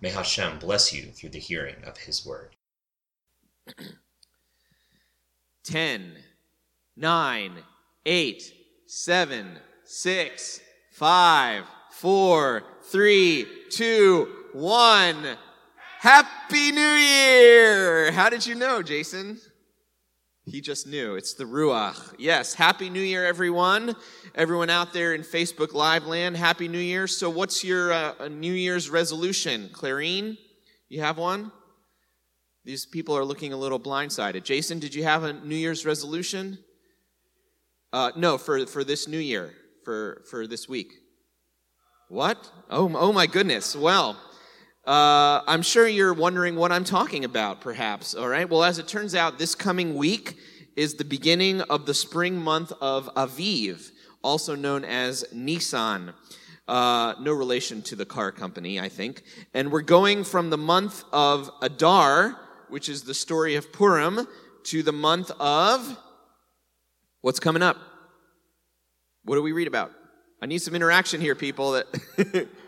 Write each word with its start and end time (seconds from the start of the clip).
May 0.00 0.10
Hashem 0.10 0.58
bless 0.58 0.92
you 0.92 1.10
through 1.10 1.30
the 1.30 1.38
hearing 1.40 1.82
of 1.84 1.98
His 1.98 2.24
word. 2.24 2.56
10, 5.64 6.12
9, 6.96 7.52
8, 8.06 8.52
7, 8.86 9.58
6, 9.84 10.60
5, 10.92 11.64
4, 11.90 12.62
3, 12.82 13.46
2, 13.70 14.28
1. 14.52 15.36
Happy 15.98 16.72
New 16.72 16.80
Year! 16.80 18.12
How 18.12 18.30
did 18.30 18.46
you 18.46 18.54
know, 18.54 18.82
Jason? 18.82 19.40
He 20.50 20.60
just 20.62 20.86
knew. 20.86 21.16
It's 21.16 21.34
the 21.34 21.44
Ruach. 21.44 22.14
Yes, 22.18 22.54
Happy 22.54 22.88
New 22.88 23.02
Year, 23.02 23.26
everyone. 23.26 23.94
Everyone 24.34 24.70
out 24.70 24.92
there 24.92 25.14
in 25.14 25.22
Facebook 25.22 25.74
Live 25.74 26.06
land, 26.06 26.36
Happy 26.36 26.68
New 26.68 26.78
Year. 26.78 27.06
So, 27.06 27.28
what's 27.28 27.62
your 27.62 27.92
uh, 27.92 28.28
New 28.28 28.52
Year's 28.52 28.88
resolution? 28.88 29.68
Clarine, 29.72 30.38
you 30.88 31.00
have 31.02 31.18
one? 31.18 31.52
These 32.64 32.86
people 32.86 33.16
are 33.16 33.24
looking 33.24 33.52
a 33.52 33.56
little 33.56 33.78
blindsided. 33.78 34.44
Jason, 34.44 34.78
did 34.78 34.94
you 34.94 35.04
have 35.04 35.22
a 35.22 35.34
New 35.34 35.56
Year's 35.56 35.84
resolution? 35.84 36.58
Uh, 37.92 38.12
no, 38.16 38.38
for, 38.38 38.66
for 38.66 38.84
this 38.84 39.06
new 39.06 39.18
year, 39.18 39.52
for, 39.84 40.22
for 40.30 40.46
this 40.46 40.68
week. 40.68 40.92
What? 42.08 42.50
Oh, 42.70 42.90
oh 42.96 43.12
my 43.12 43.26
goodness. 43.26 43.76
Well, 43.76 44.18
uh, 44.88 45.42
I'm 45.46 45.60
sure 45.60 45.86
you're 45.86 46.14
wondering 46.14 46.56
what 46.56 46.72
I'm 46.72 46.82
talking 46.82 47.26
about, 47.26 47.60
perhaps. 47.60 48.14
All 48.14 48.26
right. 48.26 48.48
Well, 48.48 48.64
as 48.64 48.78
it 48.78 48.88
turns 48.88 49.14
out, 49.14 49.38
this 49.38 49.54
coming 49.54 49.94
week 49.94 50.38
is 50.76 50.94
the 50.94 51.04
beginning 51.04 51.60
of 51.60 51.84
the 51.84 51.92
spring 51.92 52.38
month 52.38 52.72
of 52.80 53.14
Aviv, 53.14 53.90
also 54.22 54.54
known 54.54 54.86
as 54.86 55.24
Nissan. 55.24 56.14
Uh, 56.66 57.12
no 57.20 57.34
relation 57.34 57.82
to 57.82 57.96
the 57.96 58.06
car 58.06 58.32
company, 58.32 58.80
I 58.80 58.88
think. 58.88 59.24
And 59.52 59.70
we're 59.70 59.82
going 59.82 60.24
from 60.24 60.48
the 60.48 60.56
month 60.56 61.04
of 61.12 61.50
Adar, 61.60 62.40
which 62.70 62.88
is 62.88 63.02
the 63.02 63.12
story 63.12 63.56
of 63.56 63.70
Purim, 63.70 64.26
to 64.64 64.82
the 64.82 64.92
month 64.92 65.30
of 65.38 65.98
what's 67.20 67.40
coming 67.40 67.62
up. 67.62 67.76
What 69.24 69.34
do 69.34 69.42
we 69.42 69.52
read 69.52 69.68
about? 69.68 69.92
I 70.40 70.46
need 70.46 70.62
some 70.62 70.74
interaction 70.74 71.20
here, 71.20 71.34
people. 71.34 71.72
That 71.72 72.48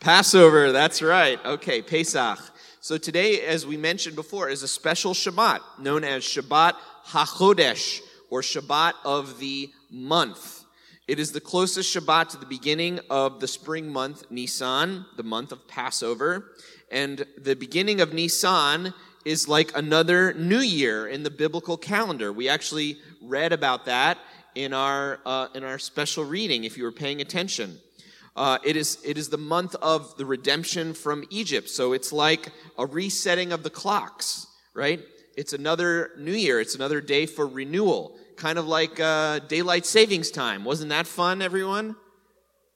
Passover, 0.00 0.70
that's 0.70 1.02
right. 1.02 1.44
Okay, 1.44 1.82
Pesach. 1.82 2.38
So 2.80 2.98
today, 2.98 3.40
as 3.40 3.66
we 3.66 3.76
mentioned 3.76 4.14
before, 4.14 4.48
is 4.48 4.62
a 4.62 4.68
special 4.68 5.12
Shabbat 5.12 5.60
known 5.80 6.04
as 6.04 6.22
Shabbat 6.22 6.74
HaChodesh, 7.06 8.00
or 8.30 8.40
Shabbat 8.40 8.92
of 9.04 9.40
the 9.40 9.70
month. 9.90 10.64
It 11.08 11.18
is 11.18 11.32
the 11.32 11.40
closest 11.40 11.92
Shabbat 11.96 12.28
to 12.28 12.36
the 12.36 12.46
beginning 12.46 13.00
of 13.10 13.40
the 13.40 13.48
spring 13.48 13.92
month 13.92 14.30
Nisan, 14.30 15.04
the 15.16 15.24
month 15.24 15.50
of 15.50 15.66
Passover. 15.66 16.52
And 16.92 17.26
the 17.36 17.56
beginning 17.56 18.00
of 18.00 18.12
Nisan 18.12 18.94
is 19.24 19.48
like 19.48 19.76
another 19.76 20.32
new 20.34 20.60
year 20.60 21.08
in 21.08 21.24
the 21.24 21.30
biblical 21.30 21.76
calendar. 21.76 22.32
We 22.32 22.48
actually 22.48 22.98
read 23.20 23.52
about 23.52 23.86
that 23.86 24.18
in 24.54 24.72
our, 24.72 25.18
uh, 25.26 25.48
in 25.56 25.64
our 25.64 25.80
special 25.80 26.24
reading, 26.24 26.62
if 26.62 26.78
you 26.78 26.84
were 26.84 26.92
paying 26.92 27.20
attention. 27.20 27.78
Uh, 28.38 28.56
it, 28.62 28.76
is, 28.76 28.98
it 29.04 29.18
is 29.18 29.28
the 29.28 29.36
month 29.36 29.74
of 29.82 30.16
the 30.16 30.24
redemption 30.24 30.94
from 30.94 31.24
Egypt. 31.28 31.68
So 31.68 31.92
it's 31.92 32.12
like 32.12 32.52
a 32.78 32.86
resetting 32.86 33.52
of 33.52 33.64
the 33.64 33.70
clocks, 33.70 34.46
right? 34.74 35.00
It's 35.36 35.52
another 35.52 36.12
new 36.16 36.32
year. 36.32 36.60
It's 36.60 36.76
another 36.76 37.00
day 37.00 37.26
for 37.26 37.48
renewal. 37.48 38.16
Kind 38.36 38.56
of 38.56 38.68
like 38.68 39.00
uh, 39.00 39.40
daylight 39.40 39.86
savings 39.86 40.30
time. 40.30 40.64
Wasn't 40.64 40.90
that 40.90 41.08
fun, 41.08 41.42
everyone? 41.42 41.96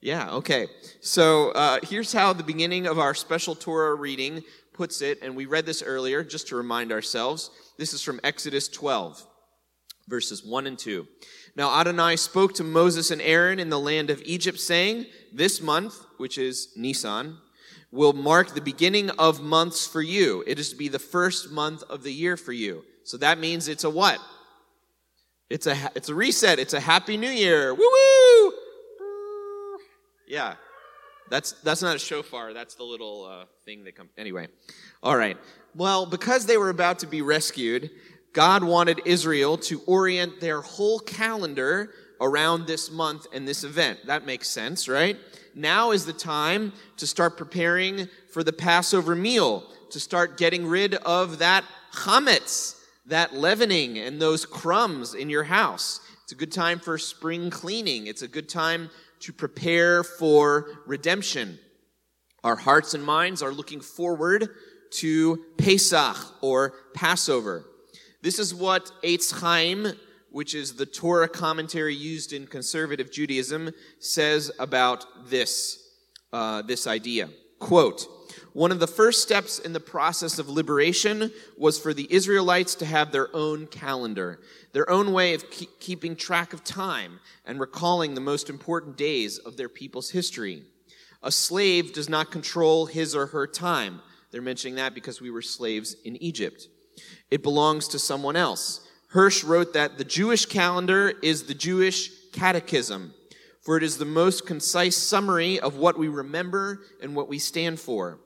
Yeah, 0.00 0.32
okay. 0.32 0.66
So 1.00 1.52
uh, 1.52 1.78
here's 1.84 2.12
how 2.12 2.32
the 2.32 2.42
beginning 2.42 2.88
of 2.88 2.98
our 2.98 3.14
special 3.14 3.54
Torah 3.54 3.94
reading 3.94 4.42
puts 4.72 5.00
it, 5.00 5.20
and 5.22 5.36
we 5.36 5.46
read 5.46 5.64
this 5.64 5.80
earlier 5.80 6.24
just 6.24 6.48
to 6.48 6.56
remind 6.56 6.90
ourselves. 6.90 7.52
This 7.78 7.94
is 7.94 8.02
from 8.02 8.18
Exodus 8.24 8.66
12, 8.66 9.24
verses 10.08 10.44
1 10.44 10.66
and 10.66 10.78
2. 10.78 11.06
Now 11.56 11.78
Adonai 11.78 12.16
spoke 12.16 12.54
to 12.54 12.64
Moses 12.64 13.10
and 13.10 13.22
Aaron 13.22 13.58
in 13.58 13.70
the 13.70 13.78
land 13.78 14.10
of 14.10 14.22
Egypt, 14.24 14.58
saying, 14.58 15.06
This 15.32 15.60
month, 15.60 15.94
which 16.18 16.38
is 16.38 16.68
Nisan, 16.76 17.38
will 17.90 18.12
mark 18.12 18.54
the 18.54 18.60
beginning 18.60 19.10
of 19.10 19.42
months 19.42 19.86
for 19.86 20.02
you. 20.02 20.42
It 20.46 20.58
is 20.58 20.70
to 20.70 20.76
be 20.76 20.88
the 20.88 20.98
first 20.98 21.50
month 21.50 21.82
of 21.84 22.02
the 22.02 22.12
year 22.12 22.36
for 22.36 22.52
you. 22.52 22.84
So 23.04 23.16
that 23.18 23.38
means 23.38 23.68
it's 23.68 23.84
a 23.84 23.90
what? 23.90 24.18
It's 25.50 25.66
a 25.66 25.76
it's 25.94 26.08
a 26.08 26.14
reset. 26.14 26.58
It's 26.58 26.72
a 26.72 26.80
happy 26.80 27.16
new 27.16 27.30
year. 27.30 27.74
Woo 27.74 27.90
woo! 27.92 28.52
Yeah. 30.26 30.54
That's 31.32 31.52
that's 31.62 31.80
not 31.80 31.96
a 31.96 31.98
shofar. 31.98 32.52
That's 32.52 32.74
the 32.74 32.82
little 32.82 33.24
uh, 33.24 33.44
thing 33.64 33.84
that 33.84 33.96
comes. 33.96 34.10
Anyway, 34.18 34.48
all 35.02 35.16
right. 35.16 35.38
Well, 35.74 36.04
because 36.04 36.44
they 36.44 36.58
were 36.58 36.68
about 36.68 36.98
to 36.98 37.06
be 37.06 37.22
rescued, 37.22 37.90
God 38.32 38.64
wanted 38.64 39.02
Israel 39.04 39.58
to 39.58 39.82
orient 39.86 40.40
their 40.40 40.60
whole 40.60 40.98
calendar 40.98 41.90
around 42.20 42.66
this 42.66 42.90
month 42.90 43.26
and 43.32 43.46
this 43.46 43.64
event. 43.64 43.98
That 44.06 44.24
makes 44.24 44.48
sense, 44.48 44.88
right? 44.88 45.18
Now 45.54 45.90
is 45.90 46.06
the 46.06 46.12
time 46.12 46.72
to 46.96 47.06
start 47.06 47.36
preparing 47.36 48.08
for 48.32 48.42
the 48.42 48.52
Passover 48.52 49.14
meal, 49.14 49.64
to 49.90 50.00
start 50.00 50.38
getting 50.38 50.66
rid 50.66 50.94
of 50.94 51.38
that 51.40 51.64
chametz, 51.92 52.78
that 53.06 53.34
leavening, 53.34 53.98
and 53.98 54.22
those 54.22 54.46
crumbs 54.46 55.14
in 55.14 55.28
your 55.28 55.44
house. 55.44 56.00
It's 56.22 56.32
a 56.32 56.36
good 56.36 56.52
time 56.52 56.78
for 56.78 56.96
spring 56.96 57.50
cleaning. 57.50 58.06
It's 58.06 58.22
a 58.22 58.28
good 58.28 58.48
time 58.48 58.88
to 59.20 59.32
prepare 59.32 60.02
for 60.02 60.68
redemption. 60.86 61.58
Our 62.44 62.56
hearts 62.56 62.94
and 62.94 63.04
minds 63.04 63.42
are 63.42 63.52
looking 63.52 63.80
forward 63.80 64.48
to 64.92 65.44
Pesach 65.58 66.16
or 66.40 66.74
Passover. 66.94 67.66
This 68.22 68.38
is 68.38 68.54
what 68.54 68.92
Eitz 69.02 69.40
Chaim, 69.40 69.88
which 70.30 70.54
is 70.54 70.74
the 70.74 70.86
Torah 70.86 71.28
commentary 71.28 71.94
used 71.94 72.32
in 72.32 72.46
conservative 72.46 73.10
Judaism, 73.10 73.70
says 73.98 74.52
about 74.60 75.28
this, 75.28 75.90
uh, 76.32 76.62
this 76.62 76.86
idea. 76.86 77.28
Quote, 77.58 78.06
one 78.52 78.70
of 78.70 78.78
the 78.78 78.86
first 78.86 79.22
steps 79.22 79.58
in 79.58 79.72
the 79.72 79.80
process 79.80 80.38
of 80.38 80.48
liberation 80.48 81.32
was 81.58 81.80
for 81.80 81.92
the 81.92 82.06
Israelites 82.10 82.76
to 82.76 82.86
have 82.86 83.10
their 83.10 83.34
own 83.34 83.66
calendar, 83.66 84.40
their 84.72 84.88
own 84.88 85.12
way 85.12 85.34
of 85.34 85.50
keep 85.50 85.80
keeping 85.80 86.14
track 86.14 86.52
of 86.52 86.62
time 86.62 87.18
and 87.44 87.58
recalling 87.58 88.14
the 88.14 88.20
most 88.20 88.48
important 88.48 88.96
days 88.96 89.38
of 89.38 89.56
their 89.56 89.68
people's 89.68 90.10
history. 90.10 90.62
A 91.24 91.32
slave 91.32 91.92
does 91.92 92.08
not 92.08 92.30
control 92.30 92.86
his 92.86 93.16
or 93.16 93.26
her 93.26 93.48
time. 93.48 94.00
They're 94.30 94.42
mentioning 94.42 94.76
that 94.76 94.94
because 94.94 95.20
we 95.20 95.30
were 95.30 95.42
slaves 95.42 95.96
in 96.04 96.22
Egypt 96.22 96.68
it 97.30 97.42
belongs 97.42 97.88
to 97.88 97.98
someone 97.98 98.36
else. 98.36 98.86
Hirsch 99.08 99.44
wrote 99.44 99.74
that 99.74 99.98
the 99.98 100.04
Jewish 100.04 100.46
calendar 100.46 101.12
is 101.22 101.44
the 101.44 101.54
Jewish 101.54 102.10
catechism, 102.32 103.12
for 103.62 103.76
it 103.76 103.82
is 103.82 103.98
the 103.98 104.04
most 104.04 104.46
concise 104.46 104.96
summary 104.96 105.60
of 105.60 105.76
what 105.76 105.98
we 105.98 106.08
remember 106.08 106.80
and 107.02 107.14
what 107.14 107.28
we 107.28 107.38
stand 107.38 107.78
for. 107.78 108.20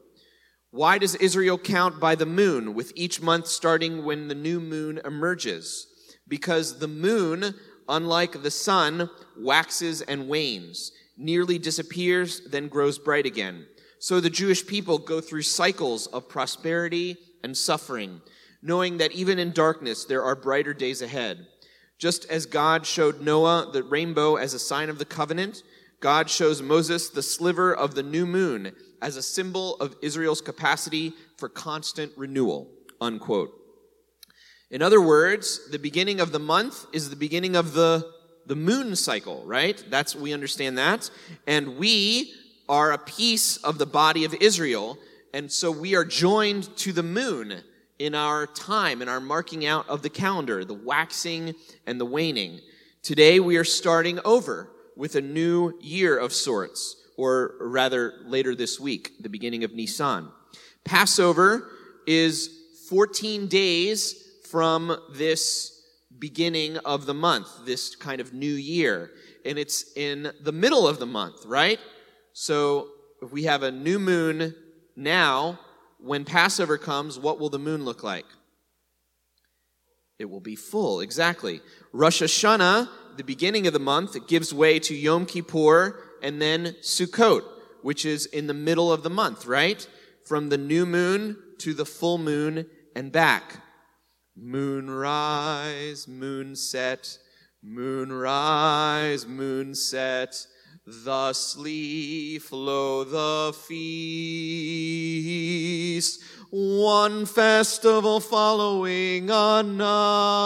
Why 0.71 0.99
does 0.99 1.15
Israel 1.17 1.59
count 1.59 2.01
by 2.01 2.15
the 2.15 2.27
moon, 2.27 2.75
with 2.75 2.93
each 2.95 3.21
month 3.21 3.47
starting 3.47 4.05
when 4.05 4.28
the 4.28 4.34
new 4.34 4.61
moon 4.61 5.01
emerges? 5.05 5.87
Because 6.29 6.79
the 6.79 6.89
moon, 6.89 7.55
unlike 7.89 8.43
the 8.43 8.51
sun, 8.51 9.11
waxes 9.39 10.03
and 10.03 10.29
wanes, 10.29 10.93
nearly 11.17 11.59
disappears, 11.59 12.43
then 12.51 12.69
grows 12.69 12.99
bright 12.99 13.27
again. 13.27 13.67
So 13.99 14.21
the 14.21 14.31
Jewish 14.31 14.67
people 14.67 14.99
go 14.99 15.21
through 15.21 15.43
cycles 15.43 16.07
of 16.09 16.29
prosperity 16.29 17.17
and 17.43 17.57
suffering 17.57 18.21
knowing 18.63 18.99
that 18.99 19.13
even 19.13 19.39
in 19.39 19.53
darkness 19.53 20.05
there 20.05 20.23
are 20.23 20.35
brighter 20.35 20.75
days 20.75 21.03
ahead. 21.03 21.47
Just 21.99 22.25
as 22.31 22.47
God 22.47 22.87
showed 22.87 23.21
Noah 23.21 23.71
the 23.73 23.83
rainbow 23.83 24.37
as 24.37 24.55
a 24.55 24.59
sign 24.59 24.91
of 24.91 24.99
the 24.99 25.05
covenant, 25.05 25.63
God 26.01 26.29
shows 26.29 26.61
Moses 26.61 27.09
the 27.09 27.23
sliver 27.23 27.75
of 27.75 27.95
the 27.95 28.03
new 28.03 28.27
moon 28.27 28.73
as 29.01 29.17
a 29.17 29.23
symbol 29.23 29.77
of 29.77 29.97
Israel's 30.03 30.41
capacity 30.41 31.13
for 31.39 31.49
constant 31.49 32.13
renewal. 32.17 32.71
Unquote. 33.01 33.53
In 34.71 34.83
other 34.83 35.01
words, 35.01 35.71
the 35.71 35.79
beginning 35.79 36.21
of 36.21 36.33
the 36.33 36.39
month 36.39 36.87
is 36.93 37.09
the 37.09 37.17
beginning 37.17 37.57
of 37.57 37.73
the, 37.73 38.11
the 38.47 38.57
moon 38.57 38.97
cycle, 38.97 39.43
right? 39.45 39.83
That's, 39.89 40.15
we 40.15 40.33
understand 40.33 40.77
that. 40.77 41.11
And 41.47 41.79
we 41.79 42.33
are 42.69 42.93
a 42.93 42.99
piece 42.99 43.59
of 43.59 43.79
the 43.79 43.87
body 43.87 44.25
of 44.25 44.35
Israel 44.35 44.99
And 45.37 45.53
so 45.53 45.71
we 45.71 45.95
are 45.95 46.05
joined 46.07 46.75
to 46.79 46.95
the 46.95 47.03
moon 47.03 47.63
in 47.98 48.15
our 48.15 48.47
time, 48.47 49.03
in 49.03 49.09
our 49.09 49.21
marking 49.21 49.66
out 49.66 49.89
of 49.89 50.03
the 50.03 50.10
calendar, 50.10 50.65
the 50.65 50.75
waxing 50.75 51.54
and 51.87 52.01
the 52.01 52.04
waning. 52.04 52.60
Today 53.03 53.41
we 53.41 53.57
are 53.57 53.65
starting 53.65 54.21
over 54.25 54.71
with 54.97 55.15
a 55.15 55.21
new 55.21 55.78
year 55.81 56.19
of 56.19 56.33
sorts, 56.33 56.97
or 57.16 57.54
rather 57.60 58.15
later 58.25 58.54
this 58.54 58.81
week, 58.81 59.13
the 59.21 59.28
beginning 59.28 59.65
of 59.65 59.72
Nisan. 59.72 60.28
Passover 60.84 61.71
is 62.07 62.51
14 62.89 63.48
days 63.48 64.22
from 64.51 64.97
this 65.13 65.72
beginning 66.19 66.78
of 66.78 67.07
the 67.07 67.15
month, 67.15 67.48
this 67.65 67.95
kind 67.97 68.21
of 68.21 68.33
new 68.33 68.53
year. 68.53 69.10
And 69.45 69.59
it's 69.59 69.93
in 69.97 70.33
the 70.43 70.53
middle 70.53 70.89
of 70.89 70.98
the 70.98 71.07
month, 71.07 71.45
right? 71.47 71.78
So 72.33 72.89
if 73.22 73.33
we 73.33 73.45
have 73.45 73.63
a 73.63 73.71
new 73.71 73.98
moon 73.98 74.54
now, 74.95 75.59
when 76.07 76.25
Passover 76.25 76.79
comes, 76.79 77.19
what 77.19 77.39
will 77.39 77.51
the 77.51 77.59
moon 77.59 77.85
look 77.85 78.03
like? 78.03 78.25
It 80.19 80.27
will 80.27 80.41
be 80.41 80.57
full, 80.57 81.01
exactly. 81.01 81.61
Rosh 81.93 82.23
Hashanah, 82.23 82.89
the 83.17 83.25
beginning 83.25 83.67
of 83.67 83.73
the 83.73 83.79
month, 83.79 84.17
it 84.17 84.29
gives 84.29 84.55
way 84.55 84.79
to 84.81 84.95
Yom 84.95 85.27
Kippur 85.27 86.01
and 86.23 86.41
then 86.41 86.77
Sukkot, 86.81 87.43
which 87.83 88.07
is 88.07 88.27
in 88.27 88.47
the 88.47 88.55
middle 88.55 88.93
of 88.93 89.03
the 89.03 89.11
month, 89.11 89.47
right? 89.47 89.87
From 90.25 90.49
the 90.49 90.59
new 90.59 90.87
moon 90.87 91.37
to 91.59 91.75
the 91.75 91.85
full 91.85 92.19
moon 92.19 92.67
and 92.95 93.13
back. 93.13 93.63
Moon 94.35 94.91
rise, 94.91 96.09
moon 99.27 99.75
set, 99.75 100.47
Thusly 100.88 102.38
flow 102.38 103.03
the 103.03 103.53
feast, 103.66 104.22
one 106.50 107.27
festival 107.27 108.21
following 108.21 109.28
another. 109.28 110.44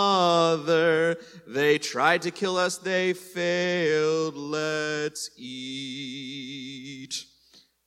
They 1.47 1.77
tried 1.77 2.23
to 2.23 2.31
kill 2.31 2.57
us, 2.57 2.79
they 2.79 3.13
failed. 3.13 4.35
Let's 4.35 5.31
eat. 5.37 7.27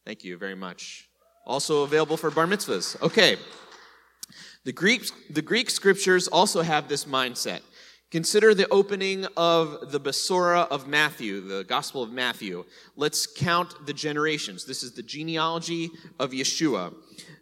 Thank 0.06 0.24
you 0.24 0.38
very 0.38 0.54
much. 0.54 1.10
Also 1.48 1.82
available 1.82 2.18
for 2.18 2.30
bar 2.30 2.46
mitzvahs. 2.46 3.02
Okay. 3.02 3.38
The 4.64 4.74
Greek, 4.74 5.10
the 5.34 5.42
Greek 5.42 5.72
scriptures 5.72 6.28
also 6.28 6.62
have 6.62 6.88
this 6.88 7.06
mindset. 7.06 7.62
Consider 8.14 8.54
the 8.54 8.70
opening 8.70 9.26
of 9.36 9.92
the 9.92 10.00
Besorah 10.00 10.68
of 10.68 10.88
Matthew, 10.88 11.42
the 11.42 11.64
Gospel 11.64 12.04
of 12.04 12.12
Matthew. 12.12 12.64
Let's 12.96 13.26
count 13.26 13.88
the 13.88 13.94
generations. 13.94 14.66
This 14.66 14.84
is 14.84 14.92
the 14.92 15.02
genealogy 15.02 15.90
of 16.20 16.30
Yeshua. 16.30 16.94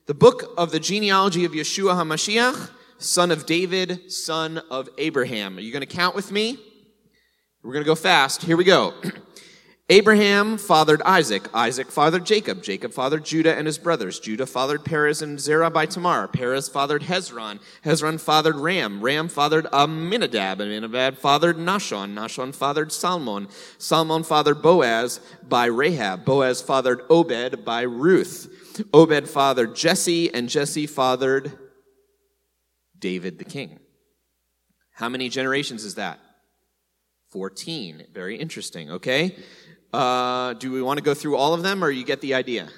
The 0.06 0.14
book 0.14 0.54
of 0.58 0.72
the 0.72 0.80
genealogy 0.80 1.44
of 1.44 1.52
Yeshua 1.52 1.96
HaMashiach, 1.96 2.70
son 3.00 3.32
of 3.32 3.46
David, 3.46 4.14
son 4.14 4.62
of 4.72 4.88
Abraham. 4.98 5.58
Are 5.58 5.60
you 5.60 5.74
going 5.74 5.86
to 5.86 5.86
count 5.86 6.16
with 6.16 6.32
me? 6.32 6.58
We're 7.64 7.74
going 7.74 7.84
to 7.84 7.90
go 7.90 7.94
fast. 7.94 8.44
Here 8.44 8.56
we 8.56 8.64
go. 8.64 8.94
Abraham 9.92 10.58
fathered 10.58 11.02
Isaac. 11.02 11.50
Isaac 11.54 11.92
fathered 11.92 12.26
Jacob. 12.26 12.64
Jacob 12.64 12.94
fathered 12.94 13.26
Judah 13.26 13.54
and 13.54 13.68
his 13.68 13.78
brothers. 13.78 14.22
Judah 14.22 14.46
fathered 14.46 14.86
Perez 14.86 15.22
and 15.22 15.38
Zerah 15.38 15.70
by 15.70 15.86
Tamar. 15.86 16.30
Perez 16.30 16.70
fathered 16.70 17.02
Hezron. 17.02 17.60
Hezron 17.84 18.18
fathered 18.18 18.56
Ram. 18.56 19.02
Ram 19.02 19.28
fathered 19.28 19.68
Amminadab. 19.74 20.62
Amminadab 20.62 21.18
fathered 21.18 21.58
Nahshon. 21.58 22.14
Nahshon 22.14 22.56
fathered 22.56 22.94
Salmon. 22.94 23.50
Salmon 23.80 24.24
fathered 24.24 24.62
Boaz 24.62 25.20
by 25.44 25.66
Rahab. 25.66 26.24
Boaz 26.24 26.62
fathered 26.62 27.02
Obed 27.10 27.66
by 27.66 27.82
Ruth. 27.82 28.48
Obed 28.94 29.28
fathered 29.28 29.76
Jesse, 29.76 30.34
and 30.34 30.48
Jesse 30.48 30.88
fathered 30.88 31.52
David 32.98 33.40
the 33.40 33.44
king. 33.44 33.78
How 34.94 35.10
many 35.10 35.28
generations 35.28 35.84
is 35.84 35.96
that? 35.96 36.18
14. 37.32 38.08
Very 38.14 38.38
interesting, 38.38 38.92
okay? 38.92 39.36
Uh, 39.94 40.54
do 40.54 40.72
we 40.72 40.82
want 40.82 40.98
to 40.98 41.04
go 41.04 41.14
through 41.14 41.36
all 41.36 41.54
of 41.54 41.64
them 41.64 41.84
or 41.84 41.90
you 41.90 42.04
get 42.04 42.22
the 42.22 42.34
idea? 42.34 42.70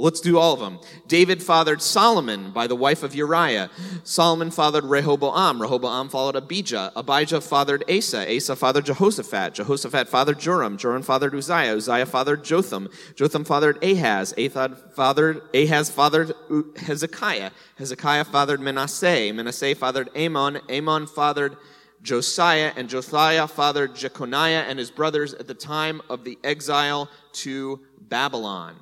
Let's 0.00 0.20
do 0.20 0.38
all 0.38 0.54
of 0.54 0.60
them. 0.60 0.78
David 1.08 1.42
fathered 1.42 1.82
Solomon 1.82 2.52
by 2.52 2.68
the 2.68 2.76
wife 2.76 3.02
of 3.02 3.16
Uriah. 3.16 3.68
Solomon 4.04 4.52
fathered 4.52 4.84
Rehoboam. 4.84 5.60
Rehoboam 5.60 6.08
followed 6.08 6.36
Abijah. 6.36 6.92
Abijah 6.94 7.40
fathered 7.40 7.82
Asa. 7.90 8.32
Asa 8.36 8.54
fathered 8.54 8.86
Jehoshaphat. 8.86 9.54
Jehoshaphat 9.54 10.08
fathered 10.08 10.38
Joram. 10.38 10.76
Joram 10.76 11.02
fathered 11.02 11.34
Uzziah. 11.34 11.74
Uzziah 11.74 12.06
fathered 12.06 12.44
Jotham. 12.44 12.88
Jotham 13.16 13.44
fathered 13.44 13.82
Ahaz. 13.82 14.32
Ahaz 14.38 14.78
fathered, 14.94 15.42
Ahaz 15.52 15.90
fathered 15.90 16.32
Hezekiah. 16.76 17.50
Hezekiah 17.76 18.24
fathered 18.24 18.60
Manasseh. 18.60 19.32
Manasseh 19.32 19.74
fathered 19.74 20.10
Amon. 20.16 20.60
Amon 20.70 21.08
fathered 21.08 21.56
Josiah, 22.02 22.72
and 22.76 22.88
Josiah 22.88 23.46
fathered 23.48 23.94
Jeconiah 23.94 24.64
and 24.68 24.78
his 24.78 24.90
brothers 24.90 25.34
at 25.34 25.46
the 25.46 25.54
time 25.54 26.00
of 26.08 26.24
the 26.24 26.38
exile 26.44 27.08
to 27.32 27.80
Babylon. 28.00 28.76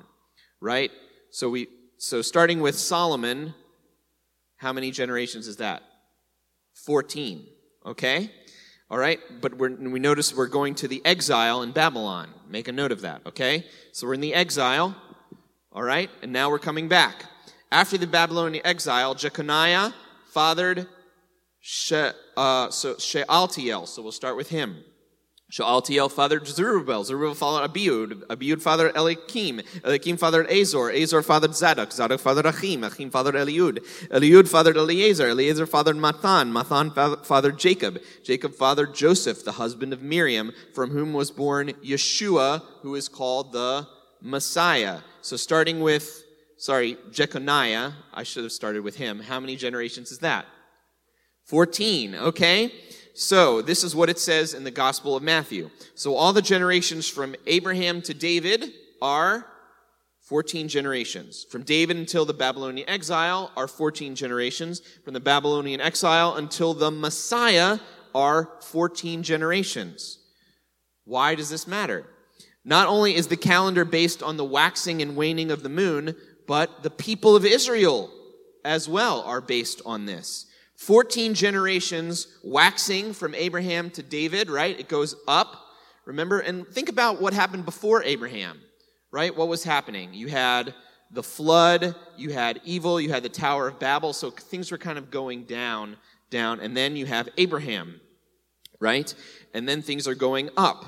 Right? 0.61 0.91
So 1.31 1.49
we 1.49 1.67
so 1.97 2.21
starting 2.21 2.61
with 2.61 2.77
Solomon, 2.77 3.55
how 4.57 4.71
many 4.71 4.91
generations 4.91 5.47
is 5.47 5.57
that? 5.57 5.81
14. 6.85 7.45
Okay? 7.85 8.31
All 8.89 8.97
right? 8.97 9.19
But 9.41 9.57
we 9.57 9.69
we 9.69 9.99
notice 9.99 10.33
we're 10.33 10.47
going 10.47 10.75
to 10.75 10.87
the 10.87 11.01
exile 11.05 11.63
in 11.63 11.71
Babylon. 11.71 12.29
Make 12.49 12.67
a 12.67 12.71
note 12.71 12.91
of 12.91 13.01
that, 13.01 13.21
okay? 13.25 13.65
So 13.91 14.07
we're 14.07 14.13
in 14.13 14.21
the 14.21 14.33
exile, 14.33 14.95
all 15.71 15.83
right? 15.83 16.09
And 16.21 16.31
now 16.31 16.49
we're 16.49 16.59
coming 16.59 16.87
back. 16.87 17.25
After 17.71 17.97
the 17.97 18.07
Babylonian 18.07 18.65
exile, 18.65 19.15
Jeconiah 19.15 19.93
fathered 20.27 20.87
She, 21.69 21.95
uh, 22.37 22.69
so 22.69 22.95
Shealtiel. 22.97 23.87
So 23.87 24.01
we'll 24.01 24.13
start 24.13 24.37
with 24.37 24.47
him. 24.47 24.85
Shealtiel 25.49 26.07
fathered 26.07 26.47
Zerubbabel. 26.47 27.03
Zerubbabel 27.03 27.35
fathered 27.35 27.69
Abiud. 27.69 28.25
Abiud 28.27 28.61
fathered 28.61 28.95
Eliakim. 28.95 29.59
Eliakim 29.83 30.15
fathered 30.15 30.49
Azor. 30.49 30.89
Azor 30.89 31.21
fathered 31.21 31.53
Zadok. 31.53 31.91
Zadok 31.91 32.21
fathered 32.21 32.45
Achim. 32.45 32.85
Achim 32.85 33.09
fathered 33.09 33.35
Eliud. 33.35 33.79
Eliud 34.11 34.47
fathered 34.47 34.77
Eleazar. 34.77 35.27
Eleazar 35.27 35.65
fathered 35.65 35.97
Mathan. 35.97 36.53
Mathan 36.53 37.25
fathered 37.25 37.59
Jacob. 37.59 37.99
Jacob 38.23 38.55
fathered 38.55 38.95
Joseph, 38.95 39.43
the 39.43 39.51
husband 39.51 39.91
of 39.91 40.01
Miriam, 40.01 40.53
from 40.73 40.91
whom 40.91 41.11
was 41.11 41.31
born 41.31 41.73
Yeshua, 41.83 42.61
who 42.81 42.95
is 42.95 43.09
called 43.09 43.51
the 43.51 43.85
Messiah. 44.21 44.99
So 45.21 45.35
starting 45.35 45.81
with, 45.81 46.23
sorry, 46.55 46.97
Jeconiah, 47.11 47.91
I 48.13 48.23
should 48.23 48.43
have 48.43 48.53
started 48.53 48.83
with 48.83 48.95
him. 48.95 49.19
How 49.19 49.41
many 49.41 49.57
generations 49.57 50.13
is 50.13 50.19
that? 50.19 50.45
14, 51.47 52.15
okay? 52.15 52.73
So, 53.13 53.61
this 53.61 53.83
is 53.83 53.95
what 53.95 54.09
it 54.09 54.19
says 54.19 54.53
in 54.53 54.63
the 54.63 54.71
Gospel 54.71 55.15
of 55.15 55.23
Matthew. 55.23 55.69
So, 55.95 56.15
all 56.15 56.33
the 56.33 56.41
generations 56.41 57.07
from 57.07 57.35
Abraham 57.47 58.01
to 58.03 58.13
David 58.13 58.71
are 59.01 59.45
14 60.21 60.67
generations. 60.67 61.45
From 61.49 61.63
David 61.63 61.95
until 61.95 62.25
the 62.25 62.33
Babylonian 62.33 62.87
exile 62.89 63.51
are 63.55 63.67
14 63.67 64.13
generations. 64.13 64.81
From 65.05 65.13
the 65.13 65.21
Babylonian 65.21 65.79
exile 65.79 66.35
until 66.35 66.73
the 66.73 66.91
Messiah 66.91 67.79
are 68.13 68.49
14 68.61 69.23
generations. 69.23 70.19
Why 71.05 71.33
does 71.35 71.49
this 71.49 71.65
matter? 71.65 72.05
Not 72.65 72.89
only 72.89 73.15
is 73.15 73.27
the 73.27 73.37
calendar 73.37 73.85
based 73.85 74.21
on 74.21 74.35
the 74.35 74.43
waxing 74.43 75.01
and 75.01 75.15
waning 75.15 75.49
of 75.49 75.63
the 75.63 75.69
moon, 75.69 76.13
but 76.45 76.83
the 76.83 76.89
people 76.89 77.37
of 77.37 77.45
Israel 77.45 78.11
as 78.65 78.89
well 78.89 79.21
are 79.21 79.39
based 79.39 79.81
on 79.85 80.05
this. 80.05 80.45
14 80.77 81.33
generations 81.33 82.27
waxing 82.43 83.11
from 83.11 83.33
Abraham 83.33 83.89
to 83.91 84.03
David, 84.03 84.49
right? 84.49 84.79
It 84.79 84.87
goes 84.87 85.15
up. 85.27 85.65
Remember, 86.05 86.39
and 86.39 86.67
think 86.67 86.87
about 86.87 87.19
what 87.19 87.33
happened 87.33 87.65
before 87.65 88.03
Abraham, 88.03 88.59
right? 89.11 89.35
What 89.35 89.47
was 89.47 89.63
happening? 89.63 90.13
You 90.13 90.27
had 90.27 90.73
the 91.11 91.23
flood, 91.23 91.95
you 92.15 92.29
had 92.29 92.61
evil, 92.63 93.01
you 93.01 93.09
had 93.09 93.23
the 93.23 93.29
Tower 93.29 93.67
of 93.67 93.79
Babel, 93.79 94.13
so 94.13 94.29
things 94.29 94.71
were 94.71 94.77
kind 94.77 94.97
of 94.97 95.09
going 95.09 95.43
down, 95.43 95.97
down, 96.29 96.59
and 96.59 96.77
then 96.77 96.95
you 96.95 97.05
have 97.07 97.27
Abraham, 97.37 97.99
right? 98.79 99.13
And 99.53 99.67
then 99.67 99.81
things 99.81 100.07
are 100.07 100.15
going 100.15 100.49
up, 100.57 100.85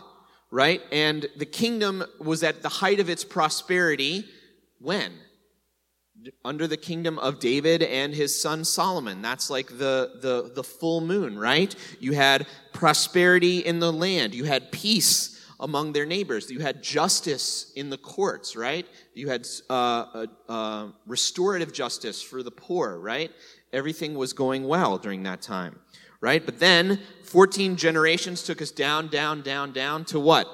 right? 0.51 0.81
And 0.91 1.25
the 1.35 1.45
kingdom 1.45 2.03
was 2.19 2.43
at 2.43 2.61
the 2.61 2.69
height 2.69 2.99
of 2.99 3.09
its 3.09 3.23
prosperity 3.23 4.25
when? 4.79 5.11
Under 6.43 6.67
the 6.67 6.77
kingdom 6.77 7.17
of 7.19 7.39
David 7.39 7.83
and 7.83 8.13
his 8.13 8.39
son 8.39 8.65
Solomon. 8.65 9.21
That's 9.21 9.49
like 9.49 9.67
the, 9.77 10.19
the, 10.21 10.51
the 10.53 10.63
full 10.63 11.01
moon, 11.01 11.37
right? 11.37 11.73
You 11.99 12.13
had 12.13 12.47
prosperity 12.73 13.59
in 13.59 13.79
the 13.79 13.91
land. 13.91 14.33
You 14.33 14.45
had 14.45 14.71
peace 14.71 15.39
among 15.59 15.93
their 15.93 16.05
neighbors. 16.05 16.49
You 16.49 16.59
had 16.59 16.81
justice 16.81 17.71
in 17.75 17.89
the 17.89 17.97
courts, 17.97 18.55
right? 18.55 18.85
You 19.13 19.29
had 19.29 19.47
uh, 19.69 19.73
uh, 19.73 20.25
uh, 20.47 20.87
restorative 21.05 21.73
justice 21.73 22.21
for 22.21 22.43
the 22.43 22.51
poor, 22.51 22.97
right? 22.97 23.31
Everything 23.73 24.15
was 24.15 24.33
going 24.33 24.67
well 24.67 24.97
during 24.97 25.23
that 25.23 25.41
time, 25.41 25.79
right? 26.21 26.45
But 26.45 26.59
then 26.59 26.99
14 27.25 27.75
generations 27.75 28.43
took 28.43 28.61
us 28.61 28.71
down, 28.71 29.09
down, 29.09 29.41
down, 29.41 29.73
down 29.73 30.05
to 30.05 30.19
what? 30.19 30.47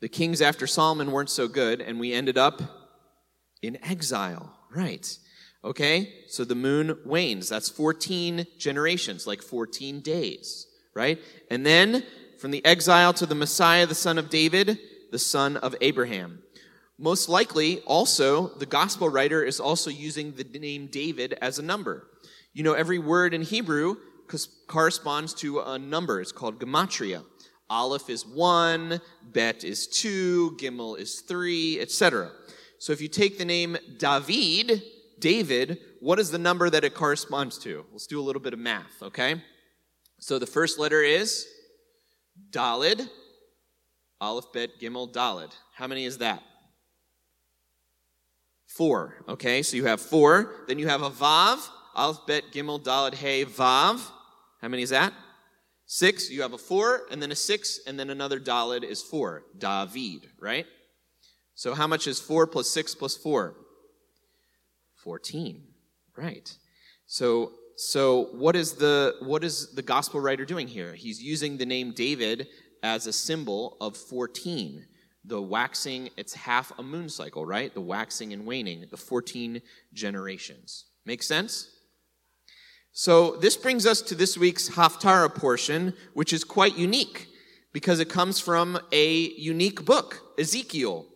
The 0.00 0.08
kings 0.08 0.42
after 0.42 0.66
Solomon 0.66 1.10
weren't 1.10 1.30
so 1.30 1.48
good, 1.48 1.80
and 1.80 1.98
we 1.98 2.12
ended 2.12 2.36
up 2.36 2.75
In 3.62 3.82
exile, 3.84 4.56
right. 4.70 5.18
Okay, 5.64 6.12
so 6.28 6.44
the 6.44 6.54
moon 6.54 6.98
wanes. 7.04 7.48
That's 7.48 7.68
14 7.68 8.46
generations, 8.58 9.26
like 9.26 9.42
14 9.42 10.00
days, 10.00 10.66
right? 10.94 11.18
And 11.50 11.66
then 11.66 12.04
from 12.38 12.50
the 12.50 12.64
exile 12.64 13.12
to 13.14 13.26
the 13.26 13.34
Messiah, 13.34 13.86
the 13.86 13.94
son 13.94 14.18
of 14.18 14.30
David, 14.30 14.78
the 15.10 15.18
son 15.18 15.56
of 15.56 15.74
Abraham. 15.80 16.42
Most 16.98 17.28
likely, 17.28 17.80
also, 17.80 18.48
the 18.48 18.66
gospel 18.66 19.08
writer 19.08 19.42
is 19.42 19.60
also 19.60 19.90
using 19.90 20.32
the 20.32 20.44
name 20.44 20.86
David 20.86 21.36
as 21.42 21.58
a 21.58 21.62
number. 21.62 22.06
You 22.54 22.62
know, 22.62 22.72
every 22.72 22.98
word 22.98 23.34
in 23.34 23.42
Hebrew 23.42 23.96
corresponds 24.66 25.34
to 25.34 25.60
a 25.60 25.78
number. 25.78 26.20
It's 26.20 26.32
called 26.32 26.58
gematria. 26.58 27.22
Aleph 27.68 28.08
is 28.08 28.24
one, 28.24 29.00
Bet 29.22 29.64
is 29.64 29.86
two, 29.88 30.56
Gimel 30.60 30.98
is 30.98 31.20
three, 31.20 31.80
etc. 31.80 32.30
So 32.78 32.92
if 32.92 33.00
you 33.00 33.08
take 33.08 33.38
the 33.38 33.44
name 33.44 33.76
David, 33.98 34.82
David, 35.18 35.78
what 36.00 36.18
is 36.18 36.30
the 36.30 36.38
number 36.38 36.68
that 36.68 36.84
it 36.84 36.94
corresponds 36.94 37.58
to? 37.58 37.84
Let's 37.90 38.06
do 38.06 38.20
a 38.20 38.22
little 38.22 38.42
bit 38.42 38.52
of 38.52 38.58
math, 38.58 39.02
okay? 39.02 39.42
So 40.18 40.38
the 40.38 40.46
first 40.46 40.78
letter 40.78 41.02
is 41.02 41.46
Dalid. 42.50 43.08
Aleph, 44.20 44.46
Bet, 44.52 44.70
Gimel, 44.80 45.12
Dalid. 45.12 45.52
How 45.74 45.86
many 45.86 46.04
is 46.04 46.18
that? 46.18 46.42
Four. 48.66 49.24
Okay, 49.28 49.62
so 49.62 49.76
you 49.76 49.84
have 49.86 50.00
four. 50.00 50.64
Then 50.68 50.78
you 50.78 50.88
have 50.88 51.02
a 51.02 51.10
Vav. 51.10 51.66
Aleph, 51.94 52.26
Bet, 52.26 52.44
Gimel, 52.52 52.82
Dalid, 52.82 53.14
Hey, 53.14 53.44
Vav. 53.44 54.00
How 54.60 54.68
many 54.68 54.82
is 54.82 54.90
that? 54.90 55.12
Six. 55.86 56.30
You 56.30 56.42
have 56.42 56.52
a 56.52 56.58
four, 56.58 57.02
and 57.10 57.22
then 57.22 57.30
a 57.30 57.36
six, 57.36 57.80
and 57.86 57.98
then 57.98 58.10
another 58.10 58.40
Dalid 58.40 58.82
is 58.84 59.02
four. 59.02 59.44
David, 59.56 60.28
right? 60.40 60.66
So 61.56 61.74
how 61.74 61.86
much 61.86 62.06
is 62.06 62.20
four 62.20 62.46
plus 62.46 62.68
six 62.68 62.94
plus 62.94 63.16
four? 63.16 63.54
14. 65.02 65.62
Right. 66.14 66.54
So 67.06 67.52
so 67.76 68.28
what 68.32 68.56
is 68.56 68.72
the 68.72 69.16
what 69.20 69.42
is 69.42 69.74
the 69.74 69.82
gospel 69.82 70.20
writer 70.20 70.44
doing 70.44 70.68
here? 70.68 70.94
He's 70.94 71.22
using 71.22 71.56
the 71.56 71.66
name 71.66 71.92
David 71.92 72.48
as 72.82 73.06
a 73.06 73.12
symbol 73.12 73.76
of 73.80 73.96
14. 73.96 74.84
The 75.24 75.42
waxing, 75.42 76.10
it's 76.16 76.34
half 76.34 76.72
a 76.78 76.82
moon 76.82 77.08
cycle, 77.08 77.44
right? 77.44 77.72
The 77.72 77.80
waxing 77.80 78.32
and 78.32 78.46
waning, 78.46 78.84
the 78.90 78.96
14 78.96 79.60
generations. 79.92 80.84
Make 81.04 81.22
sense? 81.22 81.70
So 82.92 83.36
this 83.36 83.56
brings 83.56 83.86
us 83.86 84.02
to 84.02 84.14
this 84.14 84.38
week's 84.38 84.70
Haftarah 84.70 85.34
portion, 85.34 85.94
which 86.14 86.32
is 86.32 86.44
quite 86.44 86.78
unique 86.78 87.28
because 87.72 87.98
it 87.98 88.08
comes 88.08 88.40
from 88.40 88.78
a 88.92 89.14
unique 89.32 89.84
book, 89.84 90.20
Ezekiel. 90.38 91.06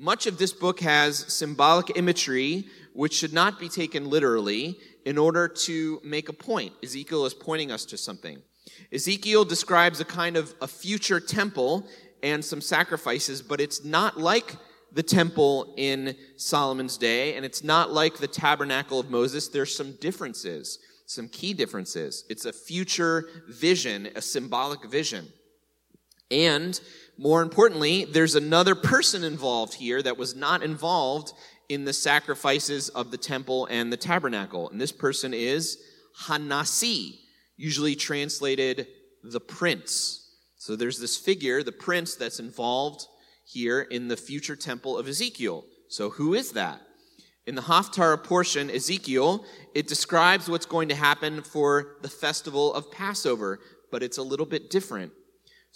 Much 0.00 0.28
of 0.28 0.38
this 0.38 0.52
book 0.52 0.78
has 0.78 1.18
symbolic 1.32 1.96
imagery 1.96 2.66
which 2.92 3.14
should 3.14 3.32
not 3.32 3.58
be 3.58 3.68
taken 3.68 4.08
literally 4.08 4.78
in 5.04 5.18
order 5.18 5.48
to 5.48 6.00
make 6.04 6.28
a 6.28 6.32
point. 6.32 6.72
Ezekiel 6.82 7.26
is 7.26 7.34
pointing 7.34 7.72
us 7.72 7.84
to 7.84 7.96
something. 7.96 8.40
Ezekiel 8.92 9.44
describes 9.44 10.00
a 10.00 10.04
kind 10.04 10.36
of 10.36 10.54
a 10.60 10.68
future 10.68 11.18
temple 11.18 11.86
and 12.22 12.44
some 12.44 12.60
sacrifices, 12.60 13.42
but 13.42 13.60
it's 13.60 13.84
not 13.84 14.18
like 14.18 14.56
the 14.92 15.02
temple 15.02 15.74
in 15.76 16.16
Solomon's 16.36 16.96
day, 16.96 17.34
and 17.34 17.44
it's 17.44 17.62
not 17.64 17.92
like 17.92 18.18
the 18.18 18.28
tabernacle 18.28 19.00
of 19.00 19.10
Moses. 19.10 19.48
There's 19.48 19.76
some 19.76 19.92
differences, 20.00 20.78
some 21.06 21.28
key 21.28 21.54
differences. 21.54 22.24
It's 22.28 22.44
a 22.44 22.52
future 22.52 23.28
vision, 23.48 24.08
a 24.14 24.22
symbolic 24.22 24.84
vision. 24.90 25.28
And 26.30 26.78
more 27.16 27.42
importantly, 27.42 28.04
there's 28.04 28.34
another 28.34 28.74
person 28.74 29.24
involved 29.24 29.74
here 29.74 30.02
that 30.02 30.18
was 30.18 30.36
not 30.36 30.62
involved 30.62 31.32
in 31.68 31.84
the 31.84 31.92
sacrifices 31.92 32.88
of 32.90 33.10
the 33.10 33.18
temple 33.18 33.66
and 33.70 33.92
the 33.92 33.96
tabernacle. 33.96 34.70
And 34.70 34.80
this 34.80 34.92
person 34.92 35.34
is 35.34 35.78
Hanasi, 36.24 37.18
usually 37.56 37.94
translated 37.94 38.86
the 39.22 39.40
prince. 39.40 40.24
So 40.56 40.76
there's 40.76 40.98
this 40.98 41.16
figure, 41.16 41.62
the 41.62 41.72
prince, 41.72 42.14
that's 42.14 42.40
involved 42.40 43.06
here 43.44 43.80
in 43.80 44.08
the 44.08 44.16
future 44.16 44.56
temple 44.56 44.96
of 44.98 45.08
Ezekiel. 45.08 45.64
So 45.88 46.10
who 46.10 46.34
is 46.34 46.52
that? 46.52 46.80
In 47.46 47.54
the 47.54 47.62
Haftarah 47.62 48.22
portion, 48.22 48.70
Ezekiel, 48.70 49.44
it 49.74 49.86
describes 49.86 50.48
what's 50.48 50.66
going 50.66 50.90
to 50.90 50.94
happen 50.94 51.42
for 51.42 51.96
the 52.02 52.08
festival 52.08 52.74
of 52.74 52.90
Passover, 52.90 53.60
but 53.90 54.02
it's 54.02 54.18
a 54.18 54.22
little 54.22 54.44
bit 54.44 54.68
different. 54.70 55.12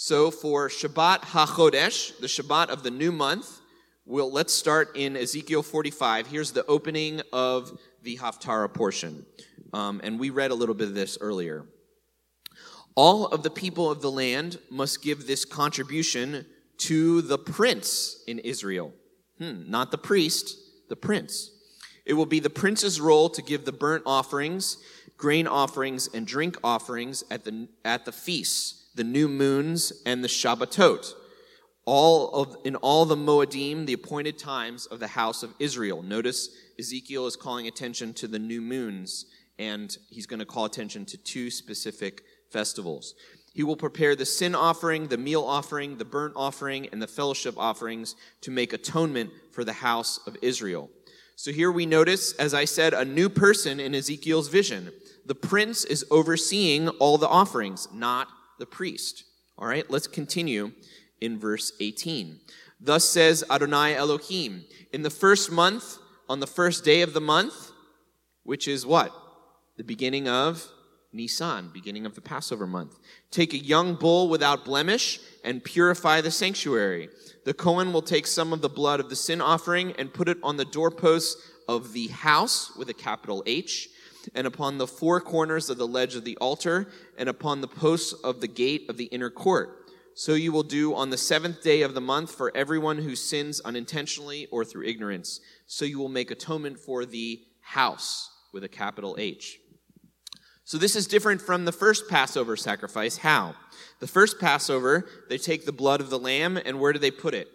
So 0.05 0.33
for 0.33 0.69
Shabbat 0.69 1.21
HaChodesh, 1.21 2.19
the 2.19 2.27
Shabbat 2.27 2.71
of 2.71 2.83
the 2.83 2.91
new 2.91 3.13
month, 3.13 3.61
We'll, 4.05 4.33
let's 4.33 4.53
start 4.53 4.97
in 4.97 5.17
Ezekiel 5.17 5.63
45. 5.63 6.27
Here's 6.27 6.51
the 6.51 6.67
opening 6.67 7.23
of 7.33 7.79
the 8.03 8.17
Haftarah 8.17 8.75
portion. 8.75 9.25
Um, 9.73 10.01
and 10.03 10.19
we 10.19 10.31
read 10.31 10.51
a 10.51 10.57
little 10.57 10.75
bit 10.75 10.89
of 10.89 10.95
this 10.95 11.19
earlier. 11.21 11.67
All 12.97 13.27
of 13.27 13.45
the 13.45 13.51
people 13.51 13.93
of 13.93 14.03
the 14.03 14.11
land 14.11 14.59
must 14.73 15.05
give 15.05 15.29
this 15.29 15.45
contribution 15.45 16.47
to 16.79 17.23
the 17.23 17.39
prince 17.39 18.25
in 18.27 18.41
Israel. 18.41 18.93
Hmm, 19.39 19.71
not 19.71 19.93
the 19.93 19.99
priest, 19.99 20.59
the 20.89 20.97
prince. 20.97 21.49
It 22.05 22.15
will 22.15 22.27
be 22.27 22.41
the 22.41 22.51
prince's 22.51 23.01
role 23.01 23.31
to 23.31 23.41
give 23.41 23.65
the 23.65 23.71
burnt 23.71 24.03
offerings, 24.05 24.79
grain 25.17 25.47
offerings, 25.47 26.09
and 26.13 26.27
drink 26.27 26.57
offerings 26.65 27.23
at 27.31 27.45
the, 27.45 27.69
at 27.85 28.05
the 28.05 28.11
feasts, 28.11 28.82
the 28.95 29.05
new 29.05 29.29
moons, 29.29 29.93
and 30.07 30.23
the 30.23 30.29
Shabbatot 30.29 31.15
all 31.85 32.31
of 32.35 32.57
in 32.65 32.77
all 32.77 33.05
the 33.05 33.17
Moedim, 33.17 33.87
the 33.87 33.93
appointed 33.93 34.39
times 34.39 34.87
of 34.87 35.01
the 35.01 35.09
house 35.09 35.43
of 35.43 35.55
Israel. 35.59 36.03
Notice 36.03 36.51
Ezekiel 36.79 37.27
is 37.27 37.37
calling 37.37 37.67
attention 37.67 38.15
to 38.15 38.29
the 38.29 38.39
new 38.39 38.61
moons, 38.61 39.27
and 39.59 39.97
he's 40.09 40.27
going 40.27 40.41
to 40.41 40.47
call 40.47 40.65
attention 40.65 41.05
to 41.07 41.17
two 41.17 41.51
specific 41.51 42.23
festivals. 42.51 43.15
He 43.55 43.63
will 43.63 43.77
prepare 43.77 44.17
the 44.17 44.25
sin 44.25 44.55
offering, 44.55 45.09
the 45.09 45.19
meal 45.19 45.43
offering, 45.43 45.99
the 45.99 46.05
burnt 46.05 46.35
offering, 46.37 46.89
and 46.91 47.03
the 47.03 47.07
fellowship 47.07 47.55
offerings 47.59 48.17
to 48.43 48.51
make 48.51 48.73
atonement 48.73 49.31
for 49.51 49.65
the 49.65 49.75
house 49.75 50.21
of 50.27 50.37
Israel. 50.41 50.89
So 51.37 51.51
here 51.51 51.73
we 51.73 51.85
notice, 51.85 52.33
as 52.35 52.55
I 52.55 52.65
said, 52.65 52.95
a 52.95 53.05
new 53.05 53.29
person 53.29 53.81
in 53.81 53.95
Ezekiel's 53.95 54.49
vision. 54.49 54.91
The 55.27 55.35
prince 55.35 55.85
is 55.85 56.07
overseeing 56.11 56.89
all 56.89 57.19
the 57.19 57.29
offerings, 57.29 57.89
not 57.93 58.29
the 58.59 58.67
priest. 58.67 59.25
All 59.59 59.67
right, 59.67 59.89
let's 59.91 60.07
continue 60.07 60.73
in 61.21 61.39
verse 61.39 61.73
18. 61.81 62.41
Thus 62.81 63.09
says 63.09 63.45
Adonai 63.49 63.95
Elohim, 63.95 64.65
in 64.93 65.03
the 65.03 65.11
first 65.11 65.53
month, 65.53 65.99
on 66.29 66.41
the 66.41 66.47
first 66.47 66.85
day 66.85 67.03
of 67.03 67.15
the 67.15 67.21
month, 67.21 67.71
which 68.43 68.67
is 68.67 68.85
what? 68.85 69.13
The 69.77 69.85
beginning 69.85 70.29
of 70.29 70.67
Nisan, 71.13 71.71
beginning 71.73 72.07
of 72.07 72.15
the 72.15 72.21
Passover 72.21 72.67
month. 72.67 72.99
Take 73.31 73.53
a 73.53 73.59
young 73.59 73.95
bull 73.95 74.29
without 74.29 74.65
blemish 74.65 75.21
and 75.45 75.63
purify 75.63 76.21
the 76.21 76.31
sanctuary. 76.31 77.09
The 77.45 77.55
Cohen 77.55 77.93
will 77.93 78.03
take 78.03 78.27
some 78.27 78.53
of 78.53 78.63
the 78.63 78.69
blood 78.69 78.99
of 78.99 79.11
the 79.11 79.17
sin 79.17 79.41
offering 79.41 79.93
and 79.93 80.13
put 80.13 80.29
it 80.29 80.39
on 80.43 80.57
the 80.57 80.65
doorposts 80.65 81.51
of 81.69 81.93
the 81.93 82.09
house 82.09 82.75
with 82.77 82.89
a 82.89 82.95
capital 82.95 83.43
H, 83.47 83.89
and 84.35 84.47
upon 84.47 84.79
the 84.79 84.87
four 84.87 85.21
corners 85.21 85.71
of 85.71 85.79
the 85.79 85.87
ledge 85.87 86.15
of 86.15 86.25
the 86.25 86.37
altar, 86.39 86.89
and 87.17 87.29
upon 87.29 87.61
the 87.61 87.69
posts 87.69 88.13
of 88.25 88.41
the 88.41 88.49
gate 88.49 88.87
of 88.89 88.97
the 88.97 89.07
inner 89.07 89.31
court 89.31 89.83
so 90.15 90.35
you 90.35 90.53
will 90.53 90.63
do 90.63 90.95
on 90.95 91.11
the 91.11 91.17
seventh 91.17 91.63
day 91.63 91.83
of 91.83 91.95
the 91.95 92.01
month 92.01 92.35
for 92.35 92.55
everyone 92.55 92.99
who 92.99 93.17
sins 93.17 93.61
unintentionally 93.61 94.47
or 94.51 94.65
through 94.65 94.87
ignorance. 94.87 95.41
So 95.67 95.85
you 95.85 95.99
will 95.99 96.09
make 96.09 96.31
atonement 96.31 96.79
for 96.79 97.07
the 97.07 97.41
house 97.61 98.31
with 98.53 98.63
a 98.65 98.69
capital 98.69 99.17
H. 99.19 99.59
So 100.65 100.77
this 100.77 100.97
is 100.97 101.07
different 101.07 101.41
from 101.41 101.65
the 101.65 101.73
first 101.73 102.09
Passover 102.09 102.57
sacrifice. 102.57 103.19
How? 103.19 103.55
The 104.01 104.07
first 104.07 104.39
Passover, 104.39 105.07
they 105.29 105.39
take 105.39 105.65
the 105.65 105.73
blood 105.73 106.01
of 106.01 106.11
the 106.11 106.19
lamb 106.19 106.59
and 106.59 106.79
where 106.79 106.93
do 106.93 106.99
they 106.99 107.11
put 107.11 107.35
it? 107.35 107.49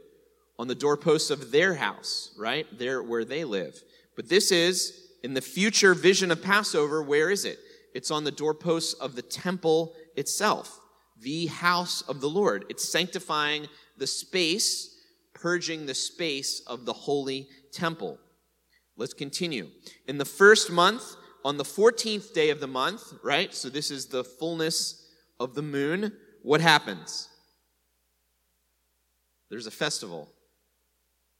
On 0.59 0.67
the 0.67 0.75
doorposts 0.75 1.29
of 1.29 1.51
their 1.51 1.75
house, 1.75 2.33
right? 2.37 2.65
There 2.77 3.03
where 3.03 3.23
they 3.23 3.43
live. 3.43 3.79
But 4.15 4.29
this 4.29 4.51
is 4.51 5.06
in 5.27 5.33
the 5.33 5.41
future 5.41 5.93
vision 5.93 6.31
of 6.31 6.41
Passover, 6.41 7.03
where 7.03 7.29
is 7.29 7.43
it? 7.43 7.59
It's 7.93 8.11
on 8.11 8.23
the 8.23 8.31
doorposts 8.31 8.93
of 8.93 9.13
the 9.13 9.21
temple 9.21 9.93
itself 10.15 10.79
the 11.19 11.47
house 11.47 12.01
of 12.03 12.21
the 12.21 12.29
Lord. 12.29 12.63
It's 12.69 12.87
sanctifying 12.87 13.67
the 13.97 14.07
space, 14.07 15.01
purging 15.33 15.85
the 15.85 15.93
space 15.93 16.61
of 16.61 16.85
the 16.85 16.93
holy 16.93 17.49
temple. 17.73 18.19
Let's 18.95 19.13
continue. 19.13 19.67
In 20.07 20.17
the 20.17 20.23
first 20.23 20.71
month, 20.71 21.03
on 21.43 21.57
the 21.57 21.65
14th 21.65 22.33
day 22.33 22.49
of 22.49 22.61
the 22.61 22.67
month, 22.67 23.01
right? 23.21 23.53
So 23.53 23.67
this 23.67 23.91
is 23.91 24.05
the 24.05 24.23
fullness 24.23 25.09
of 25.41 25.55
the 25.55 25.61
moon. 25.61 26.13
What 26.41 26.61
happens? 26.61 27.27
There's 29.49 29.67
a 29.67 29.71
festival. 29.71 30.29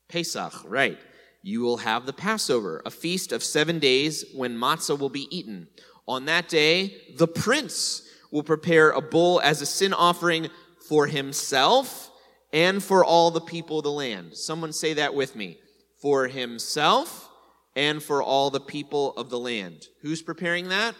Pesach, 0.10 0.54
right? 0.66 0.98
You 1.42 1.62
will 1.62 1.78
have 1.78 2.06
the 2.06 2.14
Passover, 2.14 2.82
a 2.86 2.92
feast 2.92 3.32
of 3.32 3.44
seven 3.44 3.80
days 3.80 4.26
when 4.34 4.58
matzah 4.58 4.98
will 4.98 5.10
be 5.10 5.28
eaten. 5.36 5.68
On 6.08 6.26
that 6.26 6.50
day, 6.50 7.02
the 7.18 7.28
prince 7.28 8.02
will 8.32 8.44
prepare 8.44 8.92
a 8.92 9.02
bull 9.02 9.40
as 9.42 9.62
a 9.62 9.66
sin 9.66 9.94
offering 9.94 10.50
for 10.88 11.08
himself 11.08 12.12
and 12.54 12.84
for 12.84 13.04
all 13.04 13.32
the 13.32 13.42
people 13.42 13.80
of 13.80 13.84
the 13.84 13.92
land. 13.92 14.36
Someone 14.36 14.74
say 14.74 14.94
that 14.94 15.14
with 15.14 15.36
me. 15.36 15.60
for 16.02 16.28
himself 16.28 17.30
and 17.76 18.02
for 18.04 18.22
all 18.22 18.50
the 18.50 18.60
people 18.60 19.14
of 19.18 19.30
the 19.30 19.40
land. 19.40 19.88
Who's 20.02 20.22
preparing 20.22 20.70
that? 20.70 20.96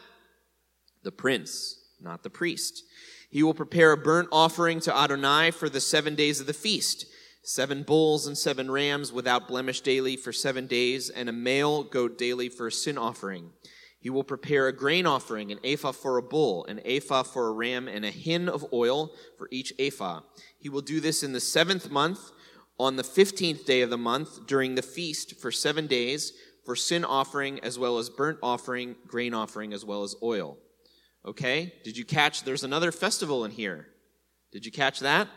The 1.04 1.12
prince, 1.12 1.80
not 2.02 2.24
the 2.24 2.30
priest. 2.30 2.84
He 3.30 3.44
will 3.44 3.54
prepare 3.54 3.92
a 3.92 3.98
burnt 3.98 4.30
offering 4.32 4.80
to 4.82 4.96
Adonai 4.96 5.52
for 5.52 5.70
the 5.70 5.80
seven 5.80 6.16
days 6.16 6.40
of 6.40 6.48
the 6.48 6.54
feast 6.54 7.06
seven 7.48 7.82
bulls 7.82 8.28
and 8.28 8.38
seven 8.38 8.70
rams 8.70 9.14
without 9.14 9.48
blemish 9.48 9.80
daily 9.80 10.18
for 10.18 10.34
seven 10.34 10.68
days, 10.68 11.10
and 11.10 11.30
a 11.30 11.32
male 11.32 11.82
goat 11.82 12.18
daily 12.18 12.50
for 12.50 12.68
a 12.68 12.72
sin 12.72 12.98
offering. 12.98 13.52
He 14.02 14.10
will 14.10 14.26
prepare 14.26 14.68
a 14.68 14.76
grain 14.76 15.06
offering, 15.06 15.50
an 15.54 15.60
ephah 15.64 15.94
for 15.94 16.18
a 16.18 16.22
bull, 16.22 16.66
an 16.66 16.82
ephah 16.84 17.24
for 17.24 17.48
a 17.48 17.54
ram, 17.54 17.88
and 17.88 18.04
a 18.04 18.12
hin 18.12 18.50
of 18.50 18.66
oil 18.74 19.14
for 19.38 19.48
each 19.50 19.72
ephah. 19.80 20.24
He 20.60 20.68
will 20.68 20.82
do 20.82 21.00
this 21.00 21.24
in 21.24 21.32
the 21.32 21.40
seventh 21.40 21.90
month, 21.90 22.20
on 22.78 22.98
the 22.98 23.04
fifteenth 23.04 23.66
day 23.66 23.82
of 23.82 23.90
the 23.90 23.98
month, 23.98 24.46
during 24.46 24.76
the 24.76 24.82
feast 24.82 25.40
for 25.40 25.50
seven 25.50 25.88
days, 25.88 26.34
for 26.66 26.76
sin 26.76 27.06
offering 27.06 27.62
as 27.62 27.80
well 27.80 27.98
as 27.98 28.10
burnt 28.10 28.40
offering, 28.44 28.98
grain 29.08 29.34
offering 29.34 29.72
as 29.72 29.86
well 29.86 30.04
as 30.04 30.16
oil. 30.22 30.58
Okay? 31.26 31.74
Did 31.86 31.96
you 31.96 32.04
catch? 32.04 32.44
There's 32.44 32.66
another 32.66 32.92
festival 32.92 33.46
in 33.46 33.52
here. 33.52 33.88
Did 34.52 34.66
you 34.66 34.72
catch 34.74 35.00
that? 35.00 35.30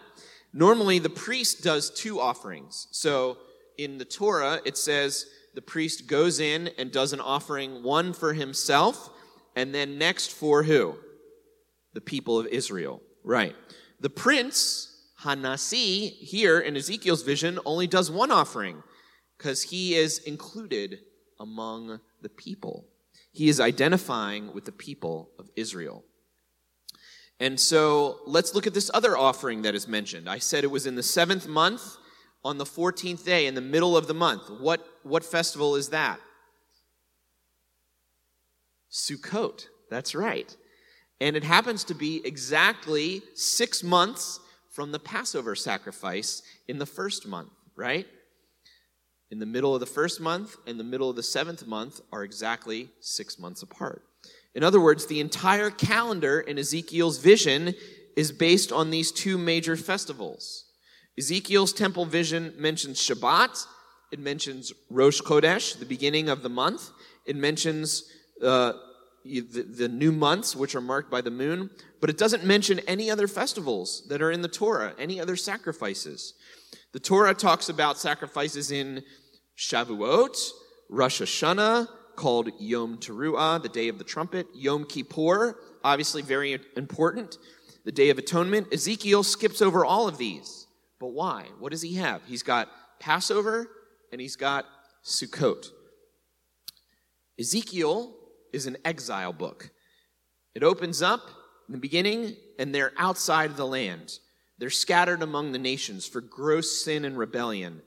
Normally, 0.53 0.99
the 0.99 1.11
priest 1.11 1.63
does 1.63 1.91
two 1.91 2.21
offerings. 2.21 2.89
So 2.91 3.39
in 3.79 3.99
the 3.99 4.05
Torah, 4.05 4.61
it 4.65 4.77
says 4.77 5.27
the 5.55 5.63
priest 5.63 6.07
goes 6.07 6.41
in 6.41 6.69
and 6.79 6.91
does 6.91 7.13
an 7.13 7.21
offering, 7.21 7.83
one 7.83 8.13
for 8.13 8.33
himself, 8.33 9.11
and 9.57 9.75
then 9.75 9.99
next 9.99 10.33
for 10.33 10.63
who? 10.63 10.97
The 11.95 12.01
people 12.01 12.39
of 12.39 12.47
Israel. 12.47 13.01
Right. 13.25 13.55
The 14.01 14.11
prince, 14.11 15.11
Hanasi, 15.23 16.11
here 16.11 16.59
in 16.59 16.77
Ezekiel's 16.77 17.23
vision, 17.23 17.59
only 17.65 17.87
does 17.87 18.11
one 18.11 18.31
offering 18.31 18.83
because 19.37 19.63
he 19.63 19.95
is 19.95 20.19
included 20.19 20.99
among 21.39 22.01
the 22.23 22.29
people. 22.29 22.87
He 23.33 23.49
is 23.49 23.61
identifying 23.61 24.53
with 24.53 24.65
the 24.65 24.73
people 24.73 25.31
of 25.39 25.49
Israel. 25.57 26.05
And 27.41 27.59
so 27.59 28.21
let's 28.27 28.55
look 28.55 28.67
at 28.67 28.75
this 28.75 28.91
other 28.93 29.17
offering 29.17 29.63
that 29.63 29.75
is 29.75 29.89
mentioned. 29.89 30.29
I 30.29 30.39
said 30.39 30.63
it 30.63 30.71
was 30.71 30.87
in 30.87 30.95
the 30.95 31.03
seventh 31.03 31.49
month 31.49 31.97
on 32.45 32.59
the 32.59 32.65
14th 32.65 33.25
day 33.25 33.47
in 33.47 33.55
the 33.55 33.63
middle 33.63 33.97
of 33.97 34.07
the 34.07 34.15
month. 34.15 34.51
What, 34.51 34.87
what 35.03 35.25
festival 35.25 35.75
is 35.75 35.89
that? 35.89 36.21
Sukkot. 38.93 39.67
That's 39.89 40.15
right. 40.15 40.55
And 41.21 41.35
it 41.35 41.45
happens 41.45 41.83
to 41.85 41.95
be 41.95 42.21
exactly 42.27 43.23
six 43.35 43.83
months 43.83 44.41
from 44.71 44.93
the 44.93 44.99
Passover 44.99 45.55
sacrifice 45.55 46.43
in 46.69 46.79
the 46.79 46.87
first 46.87 47.27
month, 47.27 47.51
right? 47.75 48.07
In 49.31 49.39
the 49.39 49.47
middle 49.47 49.75
of 49.75 49.81
the 49.81 49.87
first 49.87 50.21
month 50.21 50.57
and 50.67 50.79
the 50.79 50.85
middle 50.85 51.09
of 51.09 51.17
the 51.17 51.23
seventh 51.23 51.67
month 51.67 52.01
are 52.13 52.23
exactly 52.23 52.91
six 53.01 53.39
months 53.39 53.63
apart. 53.63 54.03
In 54.55 54.65
other 54.65 54.81
words, 54.81 55.07
the 55.07 55.21
entire 55.21 55.71
calendar 55.71 56.41
in 56.41 56.59
Ezekiel's 56.59 57.19
vision 57.19 57.75
is 58.17 58.33
based 58.33 58.73
on 58.73 58.91
these 58.91 59.13
two 59.13 59.39
major 59.39 59.77
festivals. 59.77 60.65
Ezekiel's 61.19 61.73
temple 61.73 62.05
vision 62.05 62.53
mentions 62.57 62.99
Shabbat, 62.99 63.67
it 64.13 64.19
mentions 64.19 64.73
Rosh 64.91 65.21
Chodesh, 65.21 65.79
the 65.79 65.85
beginning 65.85 66.29
of 66.29 66.43
the 66.43 66.49
month, 66.49 66.91
it 67.27 67.37
mentions 67.37 68.05
uh, 68.43 68.73
the, 69.25 69.41
the 69.41 69.89
new 69.89 70.13
months, 70.13 70.57
which 70.57 70.75
are 70.75 70.81
marked 70.81 71.11
by 71.11 71.21
the 71.21 71.31
moon, 71.31 71.71
but 72.01 72.11
it 72.11 72.19
doesn't 72.19 72.45
mention 72.45 72.81
any 72.81 73.11
other 73.11 73.29
festivals 73.29 74.07
that 74.09 74.23
are 74.23 74.31
in 74.31 74.43
the 74.43 74.49
Torah, 74.49 74.95
any 74.99 75.21
other 75.21 75.37
sacrifices. 75.37 76.35
The 76.93 77.01
Torah 77.01 77.35
talks 77.35 77.69
about 77.69 77.99
sacrifices 77.99 78.71
in 78.71 79.05
Shavuot, 79.57 80.51
Rosh 80.89 81.21
Hashanah, 81.21 81.89
called 82.21 82.51
Yom 82.59 82.99
Teruah, 82.99 83.63
the 83.63 83.69
Day 83.71 83.89
of 83.89 83.97
the 83.97 84.05
Trumpet, 84.05 84.47
Yom 84.55 84.85
Kippur, 84.85 85.57
obviously 85.83 86.21
very 86.21 86.61
important, 86.77 87.39
the 87.87 87.93
Day 87.93 88.11
of 88.11 88.19
Atonement. 88.19 88.71
Ezekiel 88.71 89.23
skips 89.23 89.63
over 89.63 89.87
all 89.87 90.07
of 90.07 90.19
these. 90.19 90.67
But 90.99 91.13
why? 91.13 91.47
What 91.59 91.73
does 91.73 91.81
he 91.81 91.95
have? 91.95 92.21
He's 92.27 92.43
got 92.43 92.69
Passover 92.99 93.69
and 94.13 94.21
he's 94.21 94.37
got 94.37 94.67
Sukkot. 95.03 95.71
Ezekiel 97.39 98.15
is 98.53 98.67
an 98.67 98.77
exile 98.85 99.33
book. 99.33 99.71
It 100.55 100.63
opens 100.63 101.01
up 101.01 101.23
in 101.69 101.73
the 101.73 101.79
beginning, 101.79 102.37
and 102.59 102.75
they're 102.75 102.93
outside 102.99 103.49
of 103.49 103.57
the 103.57 103.67
land. 103.67 104.19
They're 104.59 104.69
scattered 104.69 105.23
among 105.23 105.53
the 105.53 105.59
nations 105.59 106.07
for 106.07 106.21
gross 106.21 106.85
sin 106.85 107.07
and 107.07 107.17
rebellion. 107.17 107.81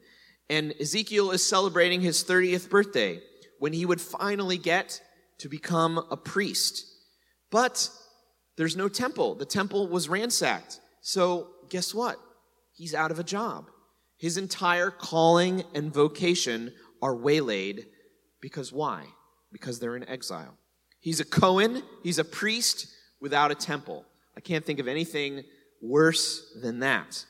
And 0.49 0.73
Ezekiel 0.81 1.29
is 1.29 1.45
celebrating 1.45 2.01
his 2.01 2.23
30th 2.23 2.67
birthday 2.71 3.21
when 3.63 3.71
he 3.71 3.85
would 3.85 4.01
finally 4.01 4.57
get 4.57 5.01
to 5.37 5.47
become 5.47 5.97
a 6.11 6.17
priest. 6.17 6.85
But 7.49 7.89
there's 8.57 8.75
no 8.75 8.89
temple. 8.89 9.35
The 9.35 9.45
temple 9.45 9.87
was 9.87 10.09
ransacked. 10.09 10.81
So 10.99 11.47
guess 11.69 11.93
what? 11.93 12.17
He's 12.73 12.93
out 12.93 13.09
of 13.09 13.19
a 13.19 13.23
job. 13.23 13.69
His 14.17 14.37
entire 14.37 14.91
calling 14.91 15.63
and 15.73 15.93
vocation 15.93 16.73
are 17.01 17.15
waylaid 17.15 17.85
because 18.41 18.73
why? 18.73 19.05
Because 19.53 19.79
they're 19.79 19.95
in 19.95 20.09
exile. 20.09 20.57
He's 20.99 21.21
a 21.21 21.25
Cohen, 21.25 21.83
he's 22.03 22.19
a 22.19 22.25
priest 22.25 22.87
without 23.21 23.49
a 23.49 23.55
temple. 23.55 24.03
I 24.35 24.41
can't 24.41 24.65
think 24.65 24.79
of 24.79 24.89
anything 24.89 25.41
worse 25.81 26.53
than 26.61 26.79
that. 26.79 27.25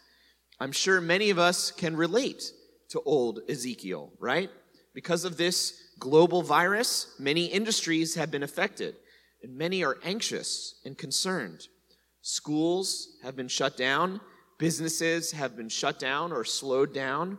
I'm 0.59 0.71
sure 0.71 0.99
many 0.99 1.29
of 1.29 1.37
us 1.37 1.69
can 1.69 1.95
relate 1.95 2.41
to 2.89 3.01
old 3.01 3.41
Ezekiel, 3.47 4.13
right? 4.19 4.49
Because 4.95 5.25
of 5.25 5.37
this 5.37 5.79
global 6.03 6.41
virus, 6.41 7.15
many 7.17 7.45
industries 7.45 8.15
have 8.15 8.29
been 8.29 8.43
affected, 8.43 8.93
and 9.41 9.55
many 9.57 9.85
are 9.85 9.99
anxious 10.03 10.81
and 10.83 10.97
concerned. 10.97 11.69
Schools 12.21 13.07
have 13.23 13.37
been 13.37 13.47
shut 13.47 13.77
down, 13.77 14.19
businesses 14.59 15.31
have 15.31 15.55
been 15.55 15.69
shut 15.69 15.99
down 15.99 16.33
or 16.33 16.43
slowed 16.43 16.93
down, 16.93 17.37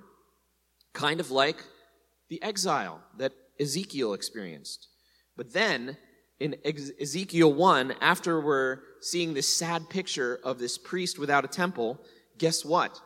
kind 0.94 1.20
of 1.20 1.31
like 1.31 1.62
the 2.31 2.42
exile 2.42 3.03
that 3.18 3.33
Ezekiel 3.61 4.14
experienced. 4.14 4.88
But 5.37 5.53
then, 5.53 5.98
in 6.40 6.57
Ezekiel 6.64 7.53
1, 7.53 7.92
after 8.00 8.40
we're 8.40 8.79
seeing 9.03 9.35
this 9.35 9.55
sad 9.55 9.90
picture 9.90 10.40
of 10.42 10.59
this 10.59 10.79
priest 10.79 11.18
without 11.18 11.44
a 11.44 11.48
temple, 11.48 12.00
guess 12.38 12.64
what? 12.64 12.98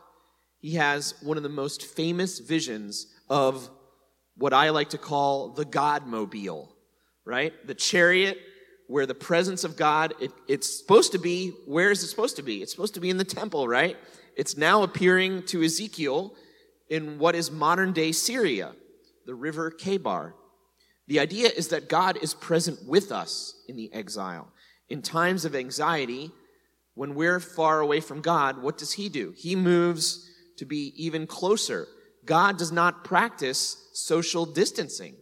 He 0.60 0.76
has 0.76 1.14
one 1.20 1.36
of 1.36 1.42
the 1.42 1.48
most 1.48 1.84
famous 1.84 2.38
visions 2.38 3.08
of 3.28 3.70
what 4.38 4.53
I 4.53 4.70
like 4.70 4.90
to 4.90 4.98
call 4.98 5.51
the 5.51 5.64
God 5.64 6.07
mobile, 6.07 6.74
right? 7.24 7.53
The 7.66 7.74
chariot 7.74 8.38
where 8.87 9.05
the 9.05 9.14
presence 9.14 9.64
of 9.64 9.77
God, 9.77 10.14
it, 10.18 10.33
it's 10.48 10.79
supposed 10.79 11.12
to 11.12 11.18
be, 11.18 11.51
where 11.66 11.90
is 11.90 12.03
it 12.03 12.07
supposed 12.07 12.37
to 12.37 12.42
be? 12.42 12.62
It's 12.62 12.72
supposed 12.72 12.94
to 12.94 13.01
be 13.01 13.11
in 13.11 13.18
the 13.18 13.24
temple, 13.24 13.68
right? 13.68 13.96
It's 14.35 14.57
now 14.57 14.83
appearing 14.83 15.42
to 15.46 15.62
Ezekiel 15.62 16.35
in 16.88 17.18
what 17.18 17.35
is 17.35 17.51
modern 17.51 17.92
day 17.92 18.12
Syria, 18.12 18.72
the 19.27 19.35
river 19.35 19.70
Kebar. 19.70 20.33
The 21.07 21.20
idea 21.20 21.48
is 21.48 21.68
that 21.68 21.88
God 21.88 22.18
is 22.22 22.33
present 22.35 22.79
with 22.87 23.12
us 23.12 23.55
in 23.68 23.77
the 23.77 23.92
exile. 23.92 24.48
In 24.88 25.03
times 25.03 25.44
of 25.44 25.55
anxiety, 25.55 26.31
when 26.94 27.14
we're 27.14 27.40
far 27.40 27.81
away 27.81 28.01
from 28.01 28.22
God, 28.22 28.62
what 28.62 28.79
does 28.79 28.92
He 28.92 29.09
do? 29.09 29.35
He 29.37 29.55
moves 29.55 30.31
to 30.57 30.64
be 30.64 30.92
even 30.96 31.27
closer. 31.27 31.87
God 32.28 32.58
does 32.58 32.70
not 32.70 33.04
practice 33.04 33.88
social 33.94 34.44
distancing. 34.44 35.14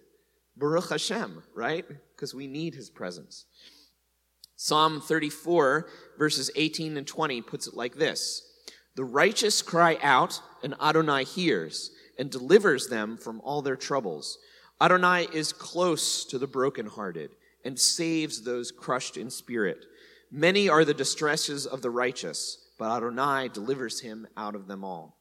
Baruch 0.56 0.90
Hashem, 0.90 1.44
right? 1.54 1.84
Because 2.14 2.34
we 2.34 2.48
need 2.48 2.74
his 2.74 2.90
presence. 2.90 3.44
Psalm 4.56 5.00
34, 5.00 5.88
verses 6.18 6.50
18 6.56 6.96
and 6.96 7.06
20 7.06 7.42
puts 7.42 7.68
it 7.68 7.74
like 7.74 7.94
this 7.94 8.42
The 8.96 9.04
righteous 9.04 9.62
cry 9.62 9.98
out, 10.02 10.42
and 10.64 10.74
Adonai 10.82 11.22
hears 11.22 11.92
and 12.18 12.28
delivers 12.28 12.88
them 12.88 13.16
from 13.16 13.40
all 13.44 13.62
their 13.62 13.76
troubles. 13.76 14.38
Adonai 14.80 15.28
is 15.32 15.52
close 15.52 16.24
to 16.24 16.38
the 16.38 16.48
brokenhearted 16.48 17.30
and 17.64 17.78
saves 17.78 18.42
those 18.42 18.72
crushed 18.72 19.16
in 19.16 19.30
spirit. 19.30 19.84
Many 20.32 20.68
are 20.68 20.84
the 20.84 20.92
distresses 20.92 21.66
of 21.66 21.82
the 21.82 21.90
righteous, 21.90 22.66
but 22.80 22.90
Adonai 22.96 23.48
delivers 23.52 24.00
him 24.00 24.26
out 24.36 24.56
of 24.56 24.66
them 24.66 24.82
all. 24.82 25.15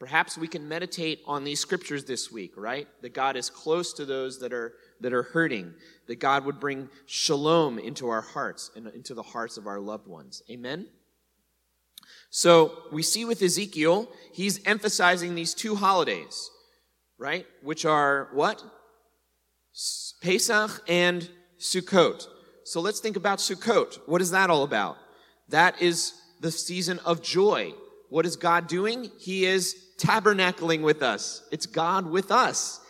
Perhaps 0.00 0.38
we 0.38 0.48
can 0.48 0.66
meditate 0.66 1.20
on 1.26 1.44
these 1.44 1.60
scriptures 1.60 2.04
this 2.04 2.32
week, 2.32 2.54
right? 2.56 2.88
That 3.02 3.14
God 3.14 3.36
is 3.36 3.50
close 3.50 3.92
to 3.92 4.04
those 4.04 4.40
that 4.40 4.52
are 4.52 4.72
that 5.00 5.12
are 5.12 5.22
hurting, 5.22 5.74
that 6.08 6.18
God 6.18 6.44
would 6.44 6.58
bring 6.58 6.88
shalom 7.06 7.78
into 7.78 8.08
our 8.08 8.22
hearts 8.22 8.70
and 8.74 8.88
into 8.88 9.14
the 9.14 9.22
hearts 9.22 9.56
of 9.56 9.66
our 9.66 9.78
loved 9.78 10.08
ones. 10.08 10.42
Amen. 10.50 10.88
So, 12.30 12.84
we 12.90 13.02
see 13.02 13.24
with 13.24 13.42
Ezekiel, 13.42 14.08
he's 14.32 14.64
emphasizing 14.66 15.34
these 15.34 15.52
two 15.52 15.76
holidays, 15.76 16.50
right? 17.18 17.46
Which 17.62 17.84
are 17.84 18.28
what? 18.32 18.62
Pesach 20.22 20.82
and 20.88 21.28
Sukkot. 21.58 22.26
So 22.64 22.80
let's 22.80 23.00
think 23.00 23.16
about 23.16 23.38
Sukkot. 23.38 23.98
What 24.06 24.20
is 24.20 24.30
that 24.30 24.50
all 24.50 24.62
about? 24.62 24.96
That 25.48 25.80
is 25.82 26.14
the 26.40 26.50
season 26.50 26.98
of 27.04 27.22
joy, 27.22 27.74
what 28.10 28.26
is 28.26 28.36
God 28.36 28.66
doing? 28.66 29.10
He 29.18 29.46
is 29.46 29.74
tabernacling 29.98 30.82
with 30.82 31.02
us. 31.02 31.42
It's 31.50 31.66
God 31.66 32.06
with 32.06 32.30
us. 32.30 32.80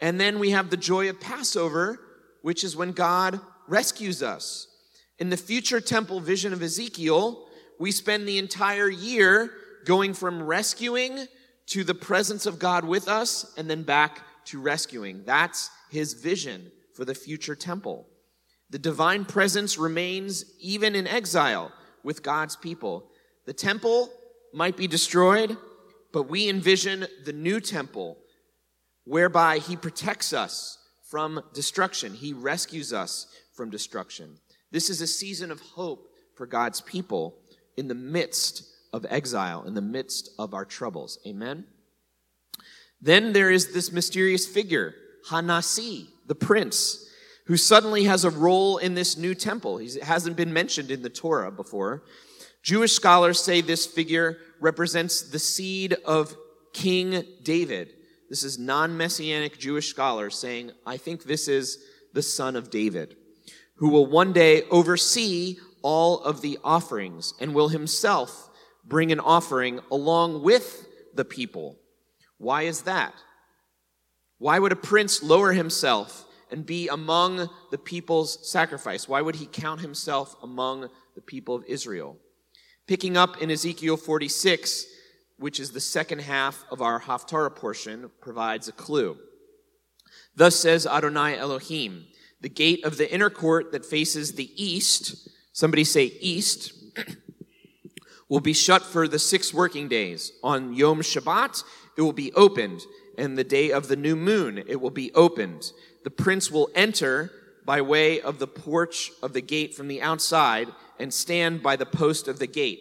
And 0.00 0.20
then 0.20 0.38
we 0.38 0.50
have 0.50 0.68
the 0.68 0.76
joy 0.76 1.08
of 1.08 1.20
Passover, 1.20 1.98
which 2.42 2.62
is 2.64 2.76
when 2.76 2.92
God 2.92 3.40
rescues 3.66 4.22
us. 4.22 4.68
In 5.18 5.30
the 5.30 5.36
future 5.36 5.80
temple 5.80 6.20
vision 6.20 6.52
of 6.52 6.62
Ezekiel, 6.62 7.46
we 7.78 7.90
spend 7.90 8.26
the 8.26 8.38
entire 8.38 8.88
year 8.88 9.50
going 9.84 10.12
from 10.12 10.42
rescuing 10.42 11.26
to 11.66 11.84
the 11.84 11.94
presence 11.94 12.44
of 12.44 12.58
God 12.58 12.84
with 12.84 13.08
us 13.08 13.54
and 13.56 13.70
then 13.70 13.82
back 13.82 14.20
to 14.46 14.60
rescuing. 14.60 15.22
That's 15.24 15.70
his 15.90 16.14
vision 16.14 16.70
for 16.94 17.04
the 17.04 17.14
future 17.14 17.54
temple. 17.54 18.06
The 18.70 18.78
divine 18.78 19.24
presence 19.24 19.78
remains 19.78 20.44
even 20.60 20.94
in 20.94 21.06
exile 21.06 21.72
with 22.02 22.22
God's 22.22 22.56
people. 22.56 23.10
The 23.46 23.52
temple 23.52 24.10
might 24.56 24.76
be 24.76 24.86
destroyed, 24.86 25.54
but 26.14 26.30
we 26.30 26.48
envision 26.48 27.06
the 27.26 27.32
new 27.32 27.60
temple 27.60 28.16
whereby 29.04 29.58
he 29.58 29.76
protects 29.76 30.32
us 30.32 30.78
from 31.10 31.42
destruction. 31.52 32.14
He 32.14 32.32
rescues 32.32 32.90
us 32.90 33.26
from 33.54 33.68
destruction. 33.68 34.38
This 34.70 34.88
is 34.88 35.02
a 35.02 35.06
season 35.06 35.50
of 35.50 35.60
hope 35.60 36.08
for 36.36 36.46
God's 36.46 36.80
people 36.80 37.36
in 37.76 37.86
the 37.86 37.94
midst 37.94 38.64
of 38.94 39.04
exile, 39.10 39.64
in 39.64 39.74
the 39.74 39.82
midst 39.82 40.30
of 40.38 40.54
our 40.54 40.64
troubles. 40.64 41.18
Amen? 41.26 41.66
Then 42.98 43.34
there 43.34 43.50
is 43.50 43.74
this 43.74 43.92
mysterious 43.92 44.46
figure, 44.46 44.94
Hanasi, 45.28 46.06
the 46.26 46.34
prince, 46.34 47.06
who 47.44 47.58
suddenly 47.58 48.04
has 48.04 48.24
a 48.24 48.30
role 48.30 48.78
in 48.78 48.94
this 48.94 49.18
new 49.18 49.34
temple. 49.34 49.76
He 49.76 50.00
hasn't 50.00 50.36
been 50.36 50.54
mentioned 50.54 50.90
in 50.90 51.02
the 51.02 51.10
Torah 51.10 51.52
before. 51.52 52.04
Jewish 52.66 52.94
scholars 52.94 53.38
say 53.38 53.60
this 53.60 53.86
figure 53.86 54.38
represents 54.60 55.22
the 55.22 55.38
seed 55.38 55.96
of 56.04 56.36
King 56.72 57.24
David. 57.42 57.94
This 58.28 58.42
is 58.42 58.58
non 58.58 58.96
messianic 58.96 59.58
Jewish 59.58 59.88
scholars 59.88 60.36
saying, 60.38 60.72
I 60.84 60.96
think 60.96 61.24
this 61.24 61.48
is 61.48 61.78
the 62.12 62.22
son 62.22 62.56
of 62.56 62.70
David, 62.70 63.16
who 63.76 63.88
will 63.88 64.06
one 64.06 64.32
day 64.32 64.62
oversee 64.70 65.56
all 65.82 66.20
of 66.20 66.40
the 66.40 66.58
offerings 66.64 67.34
and 67.40 67.54
will 67.54 67.68
himself 67.68 68.50
bring 68.84 69.12
an 69.12 69.20
offering 69.20 69.80
along 69.90 70.42
with 70.42 70.86
the 71.14 71.24
people. 71.24 71.78
Why 72.38 72.62
is 72.62 72.82
that? 72.82 73.14
Why 74.38 74.58
would 74.58 74.72
a 74.72 74.76
prince 74.76 75.22
lower 75.22 75.52
himself 75.52 76.26
and 76.50 76.66
be 76.66 76.88
among 76.88 77.48
the 77.70 77.78
people's 77.78 78.50
sacrifice? 78.50 79.08
Why 79.08 79.20
would 79.20 79.36
he 79.36 79.46
count 79.46 79.80
himself 79.80 80.36
among 80.42 80.88
the 81.14 81.22
people 81.22 81.54
of 81.54 81.64
Israel? 81.66 82.18
Picking 82.86 83.16
up 83.16 83.42
in 83.42 83.50
Ezekiel 83.50 83.96
46, 83.96 84.86
which 85.38 85.58
is 85.58 85.72
the 85.72 85.80
second 85.80 86.20
half 86.20 86.64
of 86.70 86.80
our 86.80 87.00
Haftarah 87.00 87.54
portion, 87.56 88.10
provides 88.20 88.68
a 88.68 88.72
clue. 88.72 89.18
Thus 90.36 90.54
says 90.54 90.86
Adonai 90.86 91.36
Elohim, 91.36 92.06
the 92.40 92.48
gate 92.48 92.84
of 92.84 92.96
the 92.96 93.12
inner 93.12 93.28
court 93.28 93.72
that 93.72 93.84
faces 93.84 94.34
the 94.34 94.50
east, 94.54 95.28
somebody 95.52 95.82
say 95.82 96.12
east, 96.20 96.74
will 98.28 98.40
be 98.40 98.52
shut 98.52 98.82
for 98.82 99.08
the 99.08 99.18
six 99.18 99.52
working 99.52 99.88
days. 99.88 100.30
On 100.44 100.72
Yom 100.72 101.00
Shabbat, 101.00 101.64
it 101.98 102.02
will 102.02 102.12
be 102.12 102.32
opened, 102.34 102.82
and 103.18 103.36
the 103.36 103.42
day 103.42 103.72
of 103.72 103.88
the 103.88 103.96
new 103.96 104.14
moon, 104.14 104.62
it 104.64 104.80
will 104.80 104.90
be 104.90 105.12
opened. 105.12 105.72
The 106.04 106.10
prince 106.10 106.52
will 106.52 106.70
enter 106.72 107.32
by 107.64 107.80
way 107.80 108.20
of 108.20 108.38
the 108.38 108.46
porch 108.46 109.10
of 109.24 109.32
the 109.32 109.40
gate 109.40 109.74
from 109.74 109.88
the 109.88 110.00
outside 110.00 110.68
and 110.98 111.12
stand 111.12 111.62
by 111.62 111.76
the 111.76 111.86
post 111.86 112.28
of 112.28 112.38
the 112.38 112.46
gate. 112.46 112.80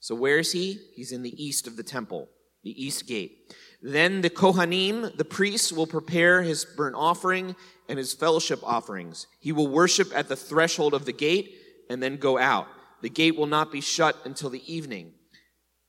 So 0.00 0.14
where 0.14 0.38
is 0.38 0.52
he? 0.52 0.78
He's 0.94 1.12
in 1.12 1.22
the 1.22 1.42
east 1.42 1.66
of 1.66 1.76
the 1.76 1.82
temple, 1.82 2.28
the 2.62 2.84
east 2.84 3.06
gate. 3.06 3.54
Then 3.82 4.20
the 4.20 4.30
Kohanim, 4.30 5.16
the 5.16 5.24
priests, 5.24 5.72
will 5.72 5.86
prepare 5.86 6.42
his 6.42 6.64
burnt 6.64 6.96
offering 6.96 7.56
and 7.88 7.98
his 7.98 8.14
fellowship 8.14 8.60
offerings. 8.62 9.26
He 9.40 9.52
will 9.52 9.68
worship 9.68 10.10
at 10.14 10.28
the 10.28 10.36
threshold 10.36 10.94
of 10.94 11.04
the 11.04 11.12
gate 11.12 11.54
and 11.90 12.02
then 12.02 12.16
go 12.16 12.38
out. 12.38 12.66
The 13.02 13.10
gate 13.10 13.36
will 13.36 13.46
not 13.46 13.70
be 13.70 13.80
shut 13.80 14.16
until 14.24 14.50
the 14.50 14.72
evening. 14.72 15.12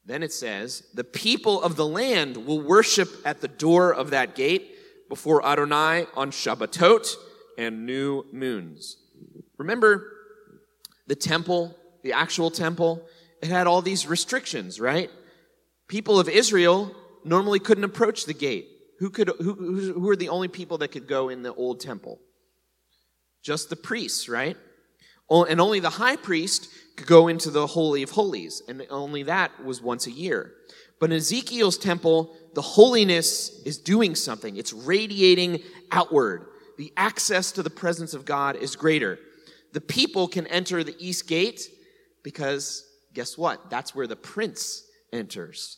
Then 0.05 0.23
it 0.23 0.31
says, 0.31 0.83
the 0.93 1.03
people 1.03 1.61
of 1.61 1.75
the 1.75 1.85
land 1.85 2.37
will 2.45 2.61
worship 2.61 3.09
at 3.25 3.41
the 3.41 3.47
door 3.47 3.93
of 3.93 4.11
that 4.11 4.35
gate 4.35 4.75
before 5.09 5.45
Adonai 5.45 6.05
on 6.15 6.31
Shabbatot 6.31 7.15
and 7.57 7.85
new 7.85 8.25
moons. 8.31 8.97
Remember 9.57 10.11
the 11.07 11.15
temple, 11.15 11.75
the 12.03 12.13
actual 12.13 12.51
temple? 12.51 13.03
It 13.41 13.49
had 13.49 13.67
all 13.67 13.81
these 13.81 14.07
restrictions, 14.07 14.79
right? 14.79 15.09
People 15.87 16.19
of 16.19 16.29
Israel 16.29 16.95
normally 17.23 17.59
couldn't 17.59 17.83
approach 17.83 18.25
the 18.25 18.33
gate. 18.33 18.67
Who 18.99 19.09
could 19.09 19.29
who, 19.39 19.53
who 19.93 19.99
were 19.99 20.15
the 20.15 20.29
only 20.29 20.47
people 20.47 20.79
that 20.79 20.89
could 20.89 21.07
go 21.07 21.29
in 21.29 21.43
the 21.43 21.53
old 21.53 21.79
temple? 21.79 22.19
Just 23.43 23.69
the 23.69 23.75
priests, 23.75 24.27
right? 24.27 24.57
And 25.29 25.61
only 25.61 25.79
the 25.79 25.89
high 25.89 26.15
priest 26.15 26.69
could 26.95 27.07
go 27.07 27.27
into 27.27 27.51
the 27.51 27.67
Holy 27.67 28.01
of 28.01 28.11
Holies, 28.11 28.63
and 28.67 28.85
only 28.89 29.23
that 29.23 29.63
was 29.63 29.81
once 29.81 30.07
a 30.07 30.11
year. 30.11 30.53
But 30.99 31.11
in 31.11 31.17
Ezekiel's 31.17 31.77
temple, 31.77 32.35
the 32.55 32.61
holiness 32.61 33.61
is 33.65 33.77
doing 33.77 34.15
something. 34.15 34.57
It's 34.57 34.73
radiating 34.73 35.61
outward. 35.91 36.47
The 36.77 36.91
access 36.97 37.51
to 37.53 37.63
the 37.63 37.69
presence 37.69 38.13
of 38.13 38.25
God 38.25 38.55
is 38.55 38.75
greater. 38.75 39.19
The 39.77 39.81
people 39.81 40.27
can 40.27 40.47
enter 40.47 40.83
the 40.83 40.95
east 40.97 41.27
gate 41.27 41.69
because 42.23 42.83
guess 43.13 43.37
what? 43.37 43.69
That's 43.69 43.93
where 43.93 44.07
the 44.07 44.15
prince 44.15 44.81
enters. 45.13 45.77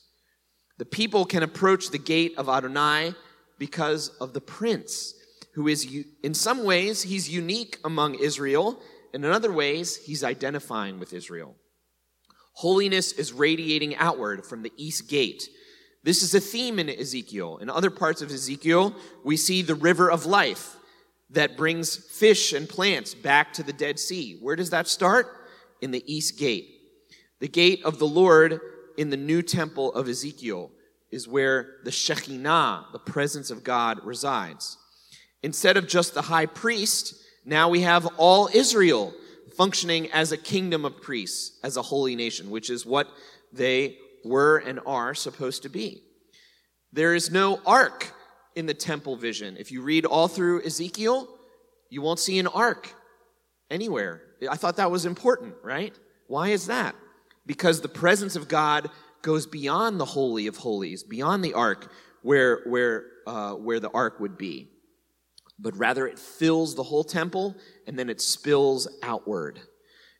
The 0.77 0.85
people 0.85 1.25
can 1.25 1.43
approach 1.43 1.89
the 1.89 1.97
gate 1.97 2.33
of 2.37 2.47
Adonai 2.47 3.13
because 3.57 4.07
of 4.21 4.31
the 4.31 4.39
prince, 4.39 5.13
who 5.53 5.67
is, 5.67 5.85
in 6.23 6.33
some 6.33 6.63
ways, 6.63 7.01
he's 7.01 7.29
unique 7.29 7.77
among 7.83 8.15
Israel 8.15 8.81
and 9.13 9.25
in 9.25 9.31
other 9.31 9.51
ways, 9.51 9.97
he's 9.97 10.23
identifying 10.23 10.97
with 10.97 11.11
Israel. 11.11 11.57
Holiness 12.53 13.11
is 13.11 13.33
radiating 13.33 13.97
outward 13.97 14.45
from 14.45 14.63
the 14.63 14.71
east 14.77 15.09
gate. 15.09 15.49
This 16.05 16.23
is 16.23 16.33
a 16.33 16.39
theme 16.39 16.79
in 16.79 16.89
Ezekiel. 16.89 17.57
In 17.57 17.69
other 17.69 17.89
parts 17.89 18.21
of 18.21 18.31
Ezekiel, 18.31 18.95
we 19.25 19.35
see 19.35 19.61
the 19.61 19.75
river 19.75 20.09
of 20.09 20.25
life 20.25 20.77
that 21.31 21.57
brings 21.57 21.95
fish 21.95 22.53
and 22.53 22.67
plants 22.67 23.13
back 23.13 23.53
to 23.53 23.63
the 23.63 23.73
Dead 23.73 23.99
Sea. 23.99 24.37
Where 24.41 24.55
does 24.55 24.71
that 24.71 24.87
start? 24.87 25.27
In 25.81 25.91
the 25.91 26.03
east 26.11 26.37
gate. 26.37 26.67
The 27.39 27.47
gate 27.47 27.81
of 27.85 27.99
the 27.99 28.07
Lord 28.07 28.59
in 28.97 29.09
the 29.09 29.17
new 29.17 29.41
temple 29.41 29.93
of 29.93 30.09
Ezekiel 30.09 30.71
is 31.11 31.27
where 31.27 31.77
the 31.83 31.91
Shekinah, 31.91 32.87
the 32.91 32.99
presence 32.99 33.49
of 33.49 33.63
God, 33.63 33.99
resides. 34.03 34.77
Instead 35.41 35.77
of 35.77 35.87
just 35.87 36.13
the 36.13 36.23
high 36.23 36.45
priest, 36.45 37.15
now 37.45 37.69
we 37.69 37.81
have 37.81 38.05
all 38.17 38.49
Israel 38.53 39.13
functioning 39.55 40.11
as 40.11 40.31
a 40.31 40.37
kingdom 40.37 40.85
of 40.85 41.01
priests, 41.01 41.59
as 41.63 41.77
a 41.77 41.81
holy 41.81 42.15
nation, 42.15 42.49
which 42.49 42.69
is 42.69 42.85
what 42.85 43.07
they 43.53 43.97
were 44.23 44.57
and 44.57 44.79
are 44.85 45.15
supposed 45.15 45.63
to 45.63 45.69
be. 45.69 46.03
There 46.91 47.15
is 47.15 47.31
no 47.31 47.61
ark 47.65 48.13
in 48.59 48.67
the 48.67 48.73
temple 48.73 49.15
vision. 49.15 49.57
If 49.57 49.71
you 49.71 49.81
read 49.81 50.05
all 50.05 50.27
through 50.27 50.63
Ezekiel, 50.63 51.27
you 51.89 52.01
won't 52.01 52.19
see 52.19 52.37
an 52.37 52.47
ark 52.47 52.93
anywhere. 53.71 54.21
I 54.49 54.55
thought 54.55 54.77
that 54.77 54.91
was 54.91 55.05
important, 55.05 55.55
right? 55.63 55.97
Why 56.27 56.49
is 56.49 56.67
that? 56.67 56.95
Because 57.45 57.81
the 57.81 57.89
presence 57.89 58.35
of 58.35 58.47
God 58.47 58.89
goes 59.23 59.47
beyond 59.47 59.99
the 59.99 60.05
holy 60.05 60.45
of 60.45 60.57
holies, 60.57 61.03
beyond 61.03 61.43
the 61.43 61.55
ark, 61.55 61.91
where 62.21 62.61
where 62.65 63.05
uh, 63.25 63.53
where 63.53 63.79
the 63.79 63.89
ark 63.89 64.19
would 64.19 64.37
be 64.37 64.69
but 65.59 65.77
rather 65.77 66.07
it 66.07 66.17
fills 66.17 66.75
the 66.75 66.83
whole 66.83 67.03
temple 67.03 67.55
and 67.85 67.99
then 67.99 68.09
it 68.09 68.21
spills 68.21 68.87
outward. 69.03 69.59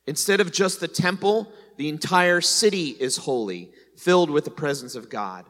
Instead 0.06 0.40
of 0.40 0.52
just 0.52 0.80
the 0.80 0.88
temple, 0.88 1.52
the 1.76 1.88
entire 1.88 2.40
city 2.40 2.88
is 2.88 3.16
holy, 3.16 3.72
filled 3.96 4.30
with 4.30 4.44
the 4.44 4.50
presence 4.50 4.94
of 4.94 5.08
God. 5.08 5.46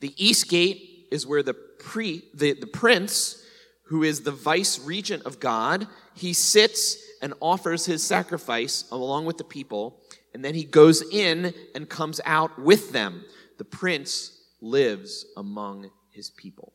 The 0.00 0.14
east 0.16 0.48
gate 0.48 1.08
is 1.10 1.26
where 1.26 1.42
the 1.42 1.56
pre 1.86 2.24
the, 2.34 2.52
the 2.52 2.66
prince, 2.66 3.42
who 3.84 4.02
is 4.02 4.20
the 4.20 4.32
vice 4.32 4.80
regent 4.80 5.24
of 5.24 5.38
God, 5.38 5.86
he 6.14 6.32
sits 6.32 6.98
and 7.22 7.32
offers 7.40 7.86
his 7.86 8.02
sacrifice 8.02 8.84
along 8.90 9.24
with 9.24 9.38
the 9.38 9.44
people, 9.44 10.02
and 10.34 10.44
then 10.44 10.54
he 10.54 10.64
goes 10.64 11.00
in 11.12 11.54
and 11.74 11.88
comes 11.88 12.20
out 12.24 12.58
with 12.58 12.92
them. 12.92 13.24
The 13.58 13.64
prince 13.64 14.36
lives 14.60 15.24
among 15.36 15.90
his 16.10 16.28
people. 16.28 16.74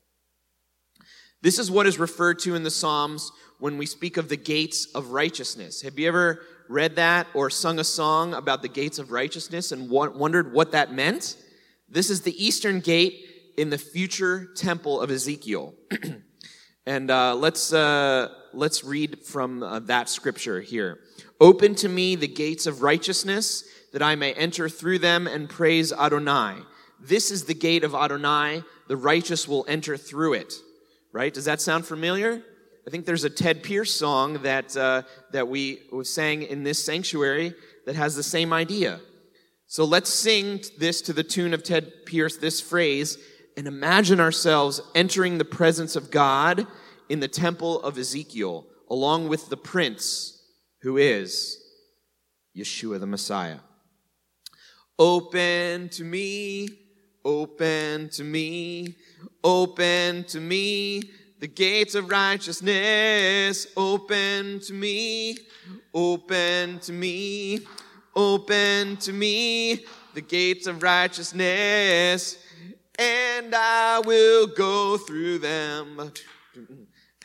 This 1.42 1.60
is 1.60 1.70
what 1.70 1.88
is 1.88 2.00
referred 2.00 2.40
to 2.40 2.56
in 2.56 2.64
the 2.64 2.72
Psalms 2.72 3.32
when 3.60 3.78
we 3.78 3.86
speak 3.86 4.16
of 4.16 4.30
the 4.30 4.38
gates 4.38 4.86
of 4.96 5.10
righteousness. 5.10 5.82
Have 5.82 6.00
you 6.00 6.08
ever 6.08 6.42
read 6.70 6.96
that 6.96 7.28
or 7.34 7.50
sung 7.50 7.80
a 7.80 7.84
song 7.84 8.34
about 8.34 8.62
the 8.62 8.70
gates 8.70 8.98
of 8.98 9.12
righteousness 9.12 9.74
and 9.74 9.90
wondered 9.90 10.54
what 10.54 10.72
that 10.72 10.94
meant? 10.94 11.36
This 11.90 12.10
is 12.10 12.22
the 12.22 12.44
eastern 12.44 12.80
gate 12.80 13.31
in 13.58 13.70
the 13.70 13.78
future 13.78 14.50
temple 14.56 15.00
of 15.00 15.12
Ezekiel. 15.12 15.74
and 16.86 17.12
uh, 17.12 17.36
let's, 17.36 17.74
uh, 17.74 18.30
let's 18.54 18.84
read 18.84 19.24
from 19.26 19.64
uh, 19.64 19.80
that 19.80 20.10
scripture 20.10 20.62
here. 20.62 21.00
Open 21.40 21.76
to 21.76 21.90
me 21.90 22.16
the 22.16 22.28
gates 22.28 22.68
of 22.68 22.82
righteousness, 22.82 23.64
that 23.94 24.02
I 24.02 24.16
may 24.16 24.34
enter 24.34 24.70
through 24.70 25.00
them 25.00 25.28
and 25.28 25.50
praise 25.50 25.92
Adonai. 25.92 26.58
This 27.00 27.32
is 27.32 27.46
the 27.46 27.54
gate 27.54 27.84
of 27.84 27.94
Adonai. 27.96 28.64
The 28.88 28.98
righteous 28.98 29.48
will 29.48 29.66
enter 29.68 29.98
through 29.98 30.34
it. 30.34 30.54
Right? 31.12 31.34
Does 31.34 31.46
that 31.46 31.60
sound 31.60 31.86
familiar? 31.86 32.42
I 32.88 32.90
think 32.90 33.06
there's 33.06 33.24
a 33.24 33.30
Ted 33.30 33.64
Pearce 33.64 33.94
song 33.94 34.42
that, 34.44 34.76
uh, 34.76 35.04
that 35.34 35.48
we 35.48 35.82
sang 36.04 36.44
in 36.44 36.64
this 36.64 36.84
sanctuary 36.84 37.54
that 37.86 37.96
has 37.96 38.16
the 38.16 38.24
same 38.24 38.54
idea. 38.54 39.00
So 39.68 39.86
let's 39.86 40.10
sing 40.10 40.62
this 40.80 41.02
to 41.04 41.14
the 41.14 41.24
tune 41.24 41.54
of 41.54 41.64
Ted 41.64 42.06
Pearce, 42.06 42.38
this 42.38 42.60
phrase, 42.60 43.18
and 43.62 43.68
imagine 43.68 44.20
ourselves 44.20 44.82
entering 44.96 45.38
the 45.38 45.46
presence 45.46 45.96
of 45.96 46.10
God 46.10 46.66
in 47.10 47.20
the 47.20 47.28
temple 47.28 47.80
of 47.84 47.96
Ezekiel, 47.96 48.66
along 48.90 49.28
with 49.28 49.50
the 49.50 49.56
prince 49.56 50.42
who 50.82 50.98
is 50.98 51.62
Yeshua 52.58 53.00
the 53.00 53.06
Messiah. 53.06 53.60
Open 54.98 55.90
to 55.90 56.04
me, 56.04 56.70
open 57.24 58.10
to 58.10 58.24
me, 58.24 58.96
open 59.44 60.24
to 60.24 60.40
me 60.40 61.04
the 61.40 61.48
gates 61.48 61.94
of 61.94 62.10
righteousness. 62.10 63.68
Open 63.78 64.60
to 64.62 64.74
me, 64.74 65.38
open 65.94 66.80
to 66.80 66.92
me, 66.92 67.60
open 68.16 68.98
to 68.98 69.14
me 69.14 69.86
the 70.16 70.22
gates 70.22 70.66
of 70.66 70.82
righteousness, 70.82 72.38
and 73.02 73.56
I 73.56 74.00
will 74.00 74.48
go 74.48 74.98
through 74.98 75.40
them. 75.40 76.12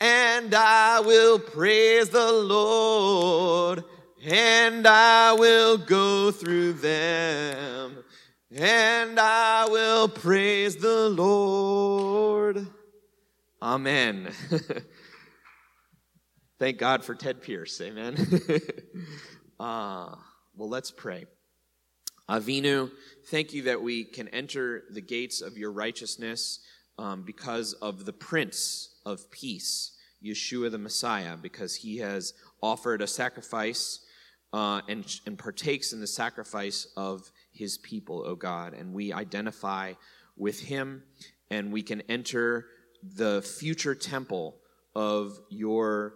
And 0.00 0.54
I 0.54 1.00
will 1.00 1.38
praise 1.38 2.10
the 2.10 2.32
Lord 2.32 3.84
and 4.26 4.86
I 4.86 5.32
will 5.34 5.78
go 5.78 6.32
through 6.32 6.74
them, 6.74 8.04
and 8.50 9.20
I 9.20 9.68
will 9.68 10.08
praise 10.08 10.76
the 10.76 11.08
Lord. 11.10 12.66
Amen. 13.62 14.32
Thank 16.58 16.78
God 16.78 17.04
for 17.04 17.14
Ted 17.14 17.42
Pearce. 17.42 17.80
Amen. 17.80 18.16
uh, 19.60 20.16
well, 20.56 20.68
let's 20.68 20.90
pray. 20.90 21.26
Avinu, 22.28 22.90
thank 23.26 23.52
you 23.52 23.62
that 23.62 23.80
we 23.80 24.02
can 24.02 24.26
enter 24.28 24.82
the 24.90 25.00
gates 25.00 25.40
of 25.40 25.56
your 25.56 25.70
righteousness 25.70 26.60
um, 26.98 27.22
because 27.22 27.72
of 27.74 28.04
the 28.04 28.12
Prince 28.12 28.96
of 29.04 29.30
Peace, 29.30 29.92
Yeshua 30.24 30.70
the 30.72 30.78
Messiah, 30.78 31.36
because 31.36 31.76
he 31.76 31.98
has 31.98 32.34
offered 32.60 33.00
a 33.00 33.06
sacrifice 33.06 34.00
uh, 34.52 34.80
and, 34.88 35.20
and 35.26 35.38
partakes 35.38 35.92
in 35.92 36.00
the 36.00 36.06
sacrifice 36.06 36.88
of 36.96 37.30
his 37.52 37.78
people, 37.78 38.24
O 38.26 38.34
God. 38.34 38.74
And 38.74 38.92
we 38.92 39.12
identify 39.12 39.92
with 40.36 40.58
him, 40.58 41.04
and 41.50 41.72
we 41.72 41.82
can 41.82 42.00
enter 42.08 42.66
the 43.02 43.40
future 43.42 43.94
temple 43.94 44.56
of 44.96 45.38
your, 45.48 46.14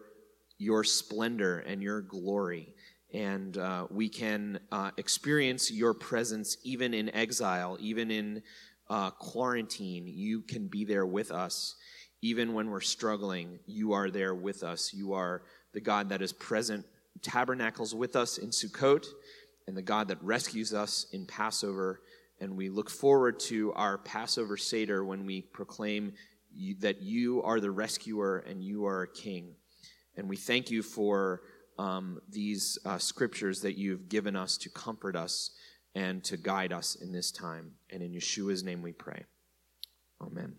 your 0.58 0.82
splendor 0.82 1.58
and 1.60 1.82
your 1.82 2.00
glory. 2.00 2.74
And 3.12 3.58
uh, 3.58 3.86
we 3.90 4.08
can 4.08 4.60
uh, 4.70 4.92
experience 4.96 5.70
your 5.70 5.94
presence 5.94 6.56
even 6.62 6.94
in 6.94 7.14
exile, 7.14 7.76
even 7.80 8.10
in 8.10 8.42
uh, 8.88 9.10
quarantine. 9.10 10.06
You 10.06 10.42
can 10.42 10.68
be 10.68 10.84
there 10.84 11.06
with 11.06 11.30
us. 11.30 11.76
Even 12.22 12.52
when 12.52 12.70
we're 12.70 12.80
struggling, 12.80 13.58
you 13.66 13.92
are 13.92 14.10
there 14.10 14.34
with 14.34 14.62
us. 14.62 14.92
You 14.92 15.14
are 15.14 15.42
the 15.72 15.80
God 15.80 16.08
that 16.10 16.22
is 16.22 16.32
present 16.32 16.84
tabernacles 17.22 17.94
with 17.94 18.16
us 18.16 18.38
in 18.38 18.50
Sukkot 18.50 19.06
and 19.66 19.76
the 19.76 19.82
God 19.82 20.08
that 20.08 20.22
rescues 20.22 20.74
us 20.74 21.06
in 21.12 21.26
Passover. 21.26 22.02
And 22.40 22.56
we 22.56 22.68
look 22.68 22.90
forward 22.90 23.38
to 23.40 23.72
our 23.74 23.98
Passover 23.98 24.56
Seder 24.56 25.04
when 25.04 25.26
we 25.26 25.42
proclaim 25.42 26.12
you, 26.52 26.74
that 26.80 27.02
you 27.02 27.42
are 27.42 27.60
the 27.60 27.70
rescuer 27.70 28.38
and 28.38 28.62
you 28.62 28.86
are 28.86 29.02
a 29.02 29.08
king. 29.08 29.54
And 30.16 30.28
we 30.28 30.36
thank 30.36 30.70
you 30.70 30.82
for 30.82 31.42
um, 31.80 32.20
these 32.28 32.78
uh, 32.84 32.98
scriptures 32.98 33.62
that 33.62 33.78
you've 33.78 34.10
given 34.10 34.36
us 34.36 34.58
to 34.58 34.68
comfort 34.68 35.16
us 35.16 35.52
and 35.94 36.22
to 36.24 36.36
guide 36.36 36.72
us 36.72 36.94
in 36.94 37.10
this 37.10 37.32
time. 37.32 37.72
And 37.88 38.02
in 38.02 38.12
Yeshua's 38.12 38.62
name 38.62 38.82
we 38.82 38.92
pray. 38.92 39.24
Amen. 40.20 40.56